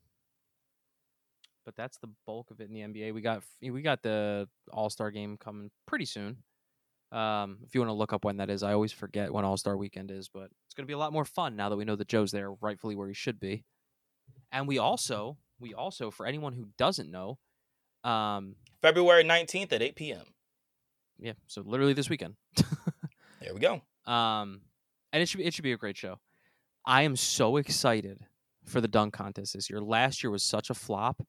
[1.65, 3.13] but that's the bulk of it in the NBA.
[3.13, 6.37] We got we got the All Star game coming pretty soon.
[7.11, 9.57] Um, if you want to look up when that is, I always forget when All
[9.57, 11.85] Star Weekend is, but it's going to be a lot more fun now that we
[11.85, 13.65] know that Joe's there, rightfully where he should be.
[14.51, 17.37] And we also, we also, for anyone who doesn't know,
[18.05, 20.25] um, February 19th at 8 p.m.
[21.19, 22.35] yeah, so literally this weekend.
[23.41, 23.81] There we go.
[24.05, 24.61] Um,
[25.11, 26.19] and it should be it should be a great show.
[26.85, 28.25] I am so excited
[28.65, 29.81] for the dunk contest this year.
[29.81, 31.25] Last year was such a flop.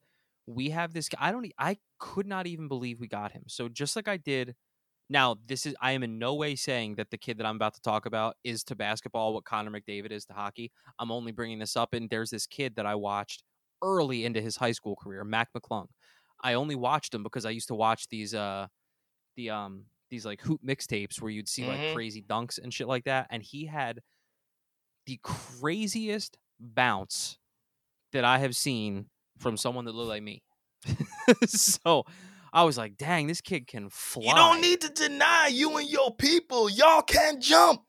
[0.47, 1.09] We have this.
[1.09, 1.51] guy- I don't.
[1.59, 3.45] I could not even believe we got him.
[3.49, 4.55] So just like I did.
[5.09, 5.75] Now this is.
[5.81, 8.37] I am in no way saying that the kid that I'm about to talk about
[8.45, 10.73] is to basketball what Connor McDavid is to hockey.
[10.99, 13.43] I'm only bringing this up, and there's this kid that I watched
[13.83, 15.87] early into his high school career, Mac McClung.
[16.43, 18.35] I only watched him because I used to watch these.
[18.35, 18.67] Uh,
[19.37, 21.69] the um these like hoop mixtapes where you'd see Mhm.
[21.69, 24.01] like crazy dunks and shit like that, and he had
[25.07, 27.39] the craziest bounce
[28.13, 29.07] that I have seen
[29.39, 30.43] from someone that looked like me.
[31.47, 32.05] so
[32.53, 34.25] I was like, dang, this kid can fly.
[34.25, 36.69] You don't need to deny you and your people.
[36.69, 37.83] Y'all can jump.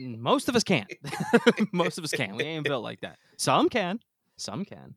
[0.00, 0.92] Mm, Most of us can't.
[1.72, 2.36] Most of us can't.
[2.36, 3.18] We ain't built like that.
[3.36, 4.00] Some can.
[4.36, 4.96] Some can.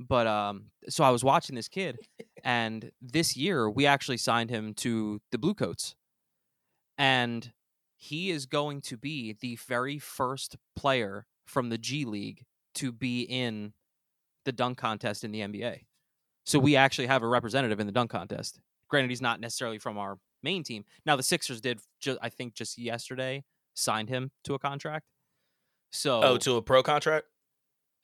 [0.00, 1.96] But um, so I was watching this kid,
[2.44, 5.96] and this year we actually signed him to the Bluecoats,
[6.98, 7.50] and
[8.00, 12.44] he is going to be the very first player from the G League
[12.76, 13.72] to be in
[14.44, 15.80] the dunk contest in the NBA.
[16.46, 18.60] So we actually have a representative in the dunk contest.
[18.88, 20.84] Granted, he's not necessarily from our main team.
[21.04, 23.44] Now the Sixers did, ju- I think, just yesterday
[23.74, 25.04] signed him to a contract.
[25.90, 27.26] So Oh, to a pro contract?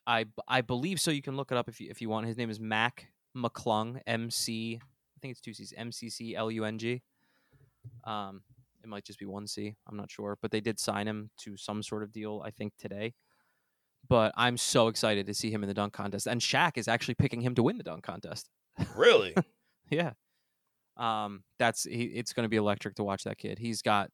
[0.06, 1.10] I I believe so.
[1.10, 2.26] You can look it up if you if you want.
[2.26, 4.00] His name is Mac McClung.
[4.06, 4.78] M C.
[4.82, 5.72] I think it's two C's.
[5.76, 7.00] M C C L U N G.
[8.04, 8.42] Um,
[8.84, 9.74] it might just be one C.
[9.88, 12.42] I'm not sure, but they did sign him to some sort of deal.
[12.44, 13.14] I think today.
[14.06, 17.14] But I'm so excited to see him in the dunk contest, and Shaq is actually
[17.14, 18.48] picking him to win the dunk contest.
[18.94, 19.34] Really?
[19.90, 20.12] Yeah.
[20.96, 23.58] Um, that's he, it's going to be electric to watch that kid.
[23.58, 24.10] He's got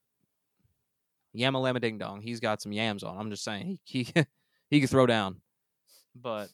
[1.32, 2.20] yama lama ding dong.
[2.20, 3.16] He's got some yams on.
[3.16, 4.24] I'm just saying he he
[4.68, 5.40] he can throw down,
[6.14, 6.48] but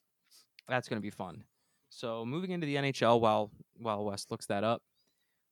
[0.68, 1.44] that's going to be fun.
[1.88, 4.82] So moving into the NHL while while West looks that up,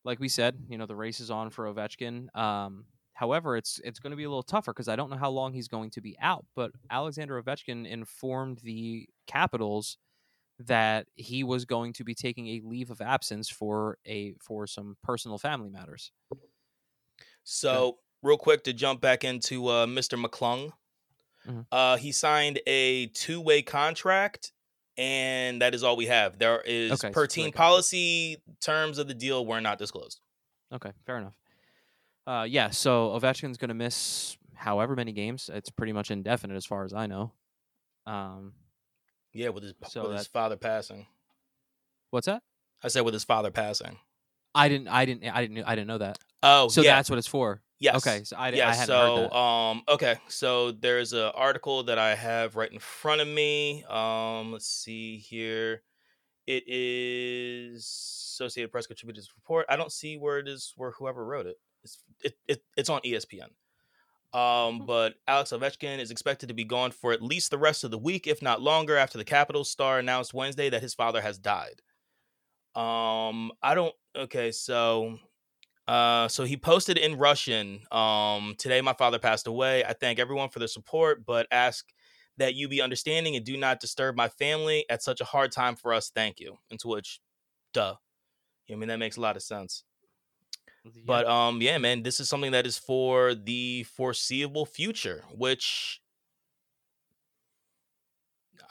[0.05, 2.35] like we said, you know the race is on for Ovechkin.
[2.37, 5.31] Um, however, it's it's going to be a little tougher because I don't know how
[5.31, 6.47] long he's going to be out.
[6.55, 9.99] But Alexander Ovechkin informed the Capitals
[10.61, 14.97] that he was going to be taking a leave of absence for a for some
[15.03, 16.13] personal family matters.
[17.45, 20.17] So, real quick to jump back into uh, Mr.
[20.17, 20.73] McClung,
[21.45, 21.67] Mhm.
[21.73, 24.53] uh, he signed a two way contract,
[24.97, 26.39] and that is all we have.
[26.39, 30.21] There is Okay, per team policy terms of the deal were not disclosed.
[30.73, 31.35] Okay, fair enough.
[32.27, 35.51] Uh, yeah, so Ovechkin's going to miss however many games.
[35.53, 37.33] It's pretty much indefinite as far as I know.
[38.07, 38.55] Um,
[39.33, 41.07] Yeah, with his So with his father passing.
[42.11, 42.43] what's that?
[42.83, 43.99] I said with his father passing.
[44.55, 44.89] I didn't.
[44.89, 45.25] I didn't.
[45.25, 45.65] I didn't.
[45.65, 46.19] I didn't know that.
[46.43, 46.95] Oh, So yeah.
[46.95, 47.61] that's what it's for.
[47.79, 47.97] Yes.
[47.97, 49.37] Okay, so I, yeah, I so heard that.
[49.37, 53.85] um okay, so there's an article that I have right in front of me.
[53.89, 55.83] Um let's see here.
[56.47, 57.85] It is
[58.35, 59.67] Associated Press contributors report.
[59.69, 61.57] I don't see where it is where whoever wrote it.
[61.83, 63.49] It's it, it it's on ESPN.
[64.35, 67.93] Um, but Alex Ovechkin is expected to be gone for at least the rest of
[67.93, 71.39] the week, if not longer, after the Capitals star announced Wednesday that his father has
[71.39, 71.83] died.
[72.75, 75.19] Um, I don't okay, so
[75.87, 79.85] uh, so he posted in Russian, um, today my father passed away.
[79.85, 81.87] I thank everyone for their support, but ask
[82.37, 85.77] that you be understanding and do not disturb my family at such a hard time
[85.77, 86.11] for us.
[86.15, 86.59] Thank you.
[86.71, 87.21] Into which,
[87.73, 87.95] duh.
[88.67, 89.85] You know, I mean, that makes a lot of sense.
[91.07, 96.01] But um, yeah, man, this is something that is for the foreseeable future, which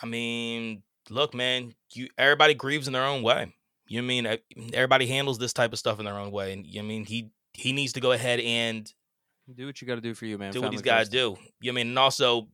[0.01, 3.55] I mean, look, man, you everybody grieves in their own way.
[3.85, 4.27] You know I mean?
[4.27, 6.53] E- Everybody handles this type of stuff in their own way.
[6.53, 8.91] And you know I mean, he he needs to go ahead and
[9.53, 10.53] do what you got to do for you, man.
[10.53, 11.37] do what he's got to do.
[11.61, 11.87] You know I mean?
[11.89, 12.47] And also,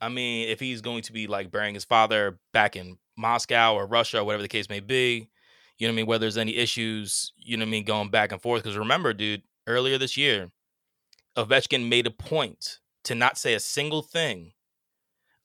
[0.00, 3.86] I mean, if he's going to be like burying his father back in Moscow or
[3.86, 5.28] Russia or whatever the case may be,
[5.78, 6.06] you know what I mean?
[6.06, 8.62] Where there's any issues, you know what I mean, going back and forth.
[8.62, 10.50] Because remember, dude, earlier this year,
[11.36, 14.52] Ovechkin made a point to not say a single thing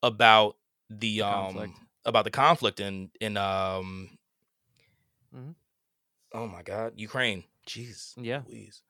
[0.04, 0.58] about
[0.89, 1.74] the, The um conflict.
[2.06, 4.18] about the conflict in in um
[5.36, 5.55] Mhm.
[6.34, 7.43] oh my god Ukraine.
[7.67, 8.41] Jeez, Yeah.
[8.47, 8.81] Louise.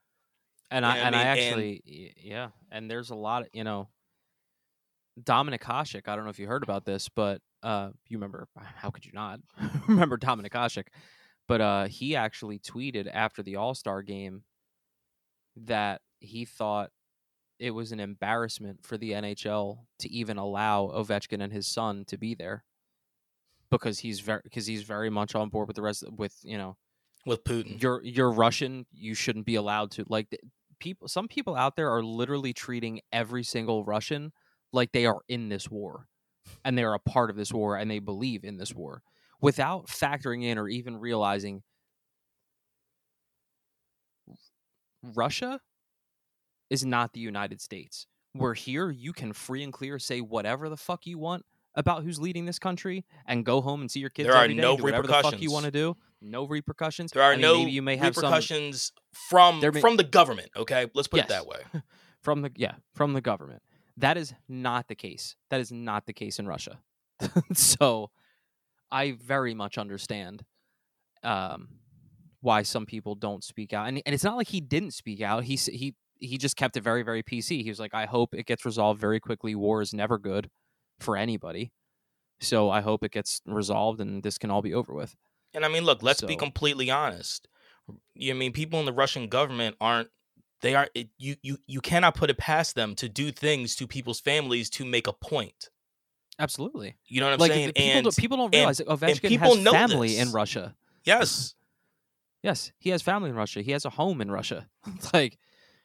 [0.71, 1.27] And I I and I mean?
[1.27, 3.89] And- actually y- yeah, and there's a lot of you know
[5.21, 6.07] Dominik Hasek.
[6.07, 8.47] I don't know if you heard about this, but uh, you remember?
[8.57, 9.39] How could you not
[9.87, 10.87] remember Dominik Hasek?
[11.47, 14.43] But uh, he actually tweeted after the All Star game
[15.55, 16.89] that he thought
[17.59, 22.17] it was an embarrassment for the NHL to even allow Ovechkin and his son to
[22.17, 22.63] be there
[23.80, 26.78] because he's very because he's very much on board with the rest with you know
[27.26, 27.82] with Putin.
[27.82, 30.28] you're you're Russian, you shouldn't be allowed to like
[30.80, 34.32] people some people out there are literally treating every single Russian
[34.71, 36.07] like they are in this war
[36.65, 39.01] and they are a part of this war and they believe in this war
[39.41, 41.63] without factoring in or even realizing
[45.01, 45.59] Russia
[46.69, 48.07] is not the United States.
[48.34, 51.45] We're here, you can free and clear say whatever the fuck you want
[51.76, 54.53] about who's leading this country and go home and see your kids There are day,
[54.53, 55.95] no whatever the fuck you want to do.
[56.21, 57.11] No repercussions.
[57.11, 58.91] There are I mean, no maybe you may have some repercussions
[59.30, 60.49] from There may- from the government.
[60.55, 61.59] Okay, let's put it that way.
[62.21, 63.61] from the yeah from the government.
[63.97, 65.36] That is not the case.
[65.49, 66.80] That is not the case in Russia.
[67.53, 68.09] so
[68.91, 70.43] I very much understand
[71.24, 71.67] um,
[72.41, 73.88] why some people don't speak out.
[73.88, 75.43] And and it's not like he didn't speak out.
[75.43, 77.63] He he he just kept it very very PC.
[77.63, 79.55] He was like, I hope it gets resolved very quickly.
[79.55, 80.49] War is never good
[80.99, 81.71] for anybody.
[82.39, 85.15] So I hope it gets resolved and this can all be over with.
[85.53, 87.47] And I mean, look, let's be completely honest.
[88.15, 90.09] You mean people in the Russian government aren't
[90.61, 93.85] they are it, you you you cannot put it past them to do things to
[93.85, 95.69] people's families to make a point.
[96.39, 96.95] Absolutely.
[97.05, 97.67] You know what I'm like saying?
[97.73, 100.31] people, and don't, people don't and- realize that Ovechkin has family in.
[100.31, 100.75] Russia.
[101.03, 101.55] yes,
[102.41, 103.61] Yes, he has family in Russia.
[103.61, 104.67] He has a home in Russia.
[105.13, 105.37] like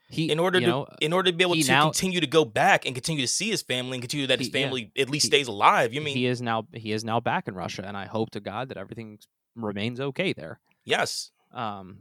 [0.09, 2.45] he in order to know, in order to be able to now- continue to go
[2.45, 4.65] back and continue to see his family and continue that his He- yeah.
[4.67, 5.93] family at least He- stays alive.
[5.93, 8.41] You mean he is now he is now back in Russia, and I hope to
[8.41, 9.19] God that everything
[9.55, 10.61] remains okay there.
[10.85, 11.99] yes, Um,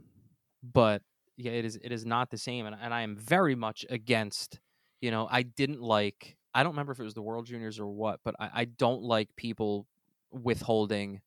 [0.62, 1.02] but
[1.36, 4.60] yeah, it is it is not the same, and and I am very much against.
[5.00, 6.36] You know, I didn't like.
[6.54, 9.02] I don't remember if it was the World Juniors or what, but I, I don't
[9.02, 9.86] like people
[10.32, 11.20] withholding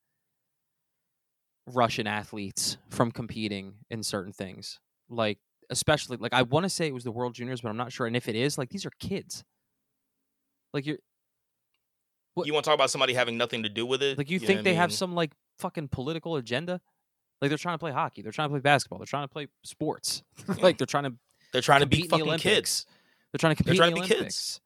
[1.67, 4.79] Russian athletes from competing in certain things.
[5.09, 5.39] Like
[5.71, 8.05] especially like I want to say it was the World Juniors, but I'm not sure.
[8.05, 9.43] And if it is, like these are kids.
[10.73, 10.99] Like you're
[12.35, 14.17] What- you want to talk about somebody having nothing to do with it?
[14.17, 16.79] like you know think they I have some like fucking political agenda?
[17.41, 19.47] Like they're trying to play hockey, they're trying to play basketball, they're trying to play
[19.63, 20.21] sports.
[20.61, 21.13] like they're trying to
[21.51, 22.43] They're trying to be the fucking Olympics.
[22.43, 22.85] kids.
[23.31, 23.77] They're trying to compete.
[23.77, 24.61] They're trying in to the be kids.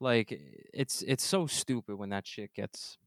[0.00, 0.40] Like
[0.74, 2.98] it's it's so stupid when that shit gets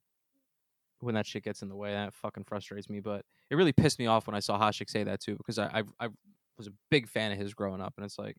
[1.00, 1.92] when that shit gets in the way.
[1.92, 3.00] That fucking frustrates me.
[3.00, 5.84] But it really pissed me off when I saw Hasek say that too, because I
[6.00, 6.10] I, I
[6.58, 8.38] was a big fan of his growing up, and it's like,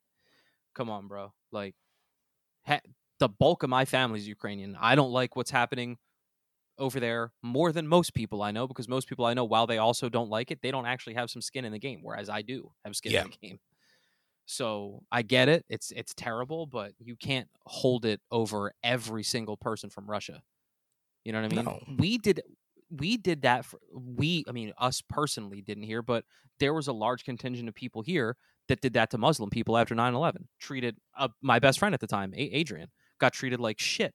[0.75, 1.33] come on, bro.
[1.53, 1.75] Like,
[2.67, 2.81] ha-
[3.21, 4.77] the bulk of my family's Ukrainian.
[4.81, 5.99] I don't like what's happening
[6.79, 9.79] over there more than most people I know, because most people I know, while they
[9.79, 12.43] also don't like it, they don't actually have some skin in the game, whereas I
[12.43, 13.25] do have skin Yeah.
[13.25, 13.61] in the game.
[14.47, 15.65] So I get it.
[15.71, 20.43] It's it's terrible, but you can't hold it over every single person from Russia.
[21.25, 21.65] You know what I mean?
[21.65, 21.81] No.
[21.99, 22.43] We did
[22.97, 26.25] we did that for we I mean us personally didn't hear, but
[26.59, 28.37] there was a large contingent of people here
[28.69, 30.47] that did that to Muslim people after 9/11.
[30.61, 32.89] Treated uh, my best friend at the time, Adrian,
[33.19, 34.15] got treated like shit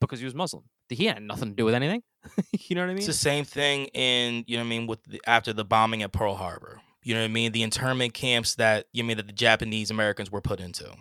[0.00, 0.64] because he was Muslim.
[0.88, 2.02] He had nothing to do with anything.
[2.52, 2.98] you know what I mean?
[2.98, 6.02] It's the same thing in you know what I mean with the, after the bombing
[6.02, 6.80] at Pearl Harbor.
[7.02, 7.52] You know what I mean?
[7.52, 10.94] The internment camps that you mean that the Japanese Americans were put into.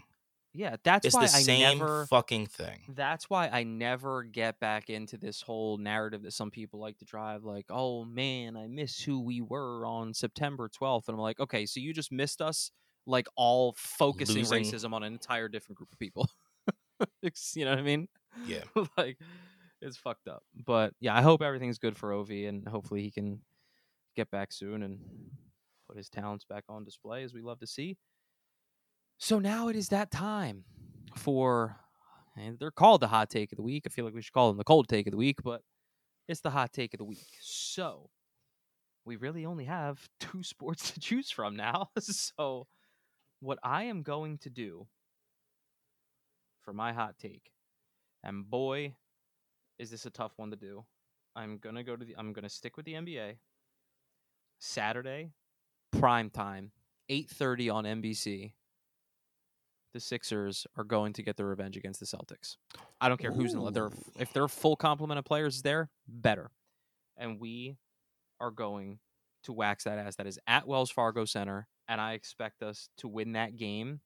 [0.53, 2.79] Yeah, that's It's why the I same never fucking thing.
[2.89, 7.05] That's why I never get back into this whole narrative that some people like to
[7.05, 11.07] drive, like, oh man, I miss who we were on September 12th.
[11.07, 12.71] And I'm like, okay, so you just missed us,
[13.05, 16.29] like, all focusing Losing- racism on an entire different group of people.
[17.55, 18.07] You know what I mean?
[18.45, 18.61] Yeah.
[18.97, 19.17] like,
[19.81, 20.43] it's fucked up.
[20.67, 23.41] But yeah, I hope everything's good for Ovi and hopefully he can
[24.15, 24.99] get back soon and
[25.87, 27.97] put his talents back on display as we love to see.
[29.21, 30.63] So now it is that time
[31.15, 31.75] for,
[32.35, 33.83] and they're called the hot take of the week.
[33.85, 35.61] I feel like we should call them the cold take of the week, but
[36.27, 37.27] it's the hot take of the week.
[37.39, 38.09] So
[39.05, 41.89] we really only have two sports to choose from now.
[41.99, 42.65] so
[43.41, 44.87] what I am going to do
[46.63, 47.51] for my hot take,
[48.23, 48.95] and boy,
[49.77, 50.83] is this a tough one to do.
[51.35, 52.15] I'm gonna go to the.
[52.17, 53.35] I'm gonna stick with the NBA.
[54.57, 55.29] Saturday,
[55.91, 56.71] prime time,
[57.07, 58.53] 8:30 on NBC.
[59.93, 62.55] The Sixers are going to get their revenge against the Celtics.
[62.99, 63.71] I don't care who's in the.
[63.71, 63.89] They're,
[64.19, 66.49] if their full complement of players is there, better.
[67.17, 67.77] And we
[68.39, 68.99] are going
[69.43, 70.15] to wax that ass.
[70.15, 73.99] That is at Wells Fargo Center, and I expect us to win that game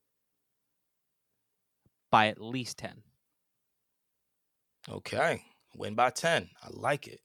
[2.12, 3.04] by at least ten.
[4.90, 5.42] Okay.
[5.76, 6.50] Win by 10.
[6.64, 7.20] I like it.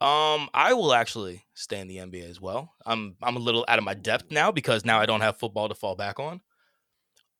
[0.00, 2.72] Um, I will actually stay in the NBA as well.
[2.84, 5.68] I'm I'm a little out of my depth now because now I don't have football
[5.68, 6.40] to fall back on.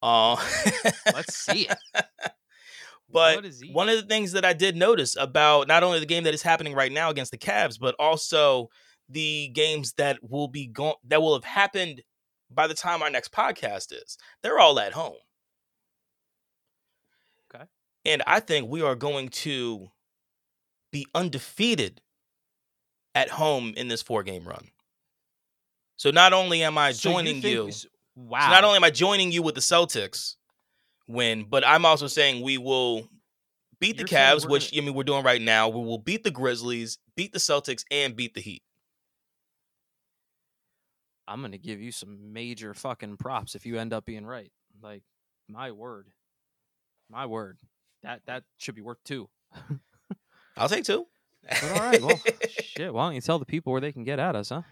[0.03, 0.37] Uh,
[1.07, 1.79] Let's see it.
[3.13, 3.71] But What is he?
[3.71, 6.41] one of the things that I did notice about not only the game that is
[6.41, 8.71] happening right now against the Cavs, but also
[9.11, 12.03] the games that will be going that will have happened
[12.51, 15.17] by the time our next podcast is, they're all at home.
[17.55, 17.65] Okay.
[18.07, 19.89] And I think we are going to
[20.91, 22.01] be undefeated
[23.15, 24.69] at home in this four game run.
[25.97, 27.75] So not only am I So you joining think
[28.17, 28.51] s- so Wow.
[28.51, 30.37] not only am I joining you with the Celtics
[31.09, 33.09] win, but I'm also saying we will
[33.81, 35.69] beat the You're Cavs, which gonna- I mean we're doing right now.
[35.69, 38.63] We will beat the Grizzlies, beat the Celtics, and beat the Heat.
[41.29, 44.53] I'm gonna give you some major fucking props if you end up being right.
[44.83, 45.03] Like
[45.49, 46.09] my word,
[47.11, 47.59] my word.
[48.03, 49.29] That that should be worth two.
[50.57, 51.07] I'll take two.
[51.49, 52.21] But all right, well,
[52.61, 52.93] shit.
[52.93, 54.63] Why don't you tell the people where they can get at us, huh?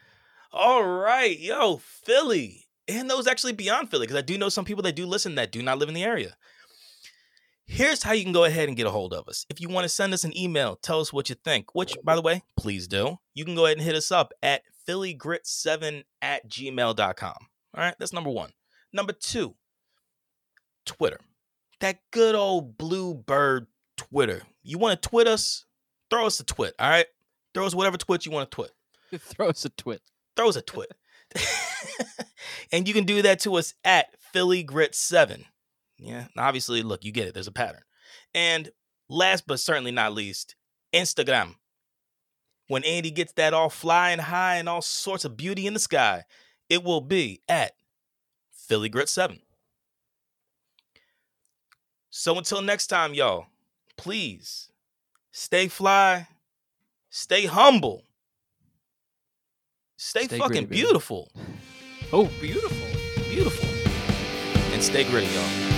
[0.53, 2.67] All right, yo, Philly.
[2.91, 5.53] And those actually beyond Philly, because I do know some people that do listen that
[5.53, 6.37] do not live in the area.
[7.67, 9.47] Here's how you can go ahead and get a hold of us.
[9.49, 12.17] If you want to send us an email, tell us what you think, which, by
[12.17, 13.19] the way, please do.
[13.33, 17.35] You can go ahead and hit us up at phillygrit7 at gmail.com.
[17.75, 18.51] All right, that's number one.
[18.93, 19.55] Number two,
[20.85, 21.21] Twitter.
[21.79, 24.43] That good old blue bird Twitter.
[24.65, 25.65] You want to twit us?
[26.11, 27.07] Throw us a twit, all right?
[27.55, 28.73] Throw us whatever twit you want to twit.
[29.21, 30.03] Throw us a twit.
[30.35, 30.93] Throw us a twit.
[32.73, 35.45] and you can do that to us at Philly Grit 7.
[35.99, 37.35] Yeah, obviously, look, you get it.
[37.35, 37.83] There's a pattern.
[38.35, 38.71] And
[39.09, 40.57] last but certainly not least,
[40.95, 41.57] Instagram.
[42.69, 46.25] When Andy gets that all flying high and all sorts of beauty in the sky,
[46.69, 47.73] it will be at
[48.53, 49.41] Philly Grit 7.
[52.11, 53.47] So until next time, y'all,
[53.97, 54.71] please
[55.33, 56.29] stay fly,
[57.09, 58.05] stay humble,
[59.97, 61.31] stay, Stay fucking beautiful,
[62.13, 62.89] Oh, beautiful.
[63.31, 63.69] beautiful,
[64.73, 65.70] and stay gritty, y'all.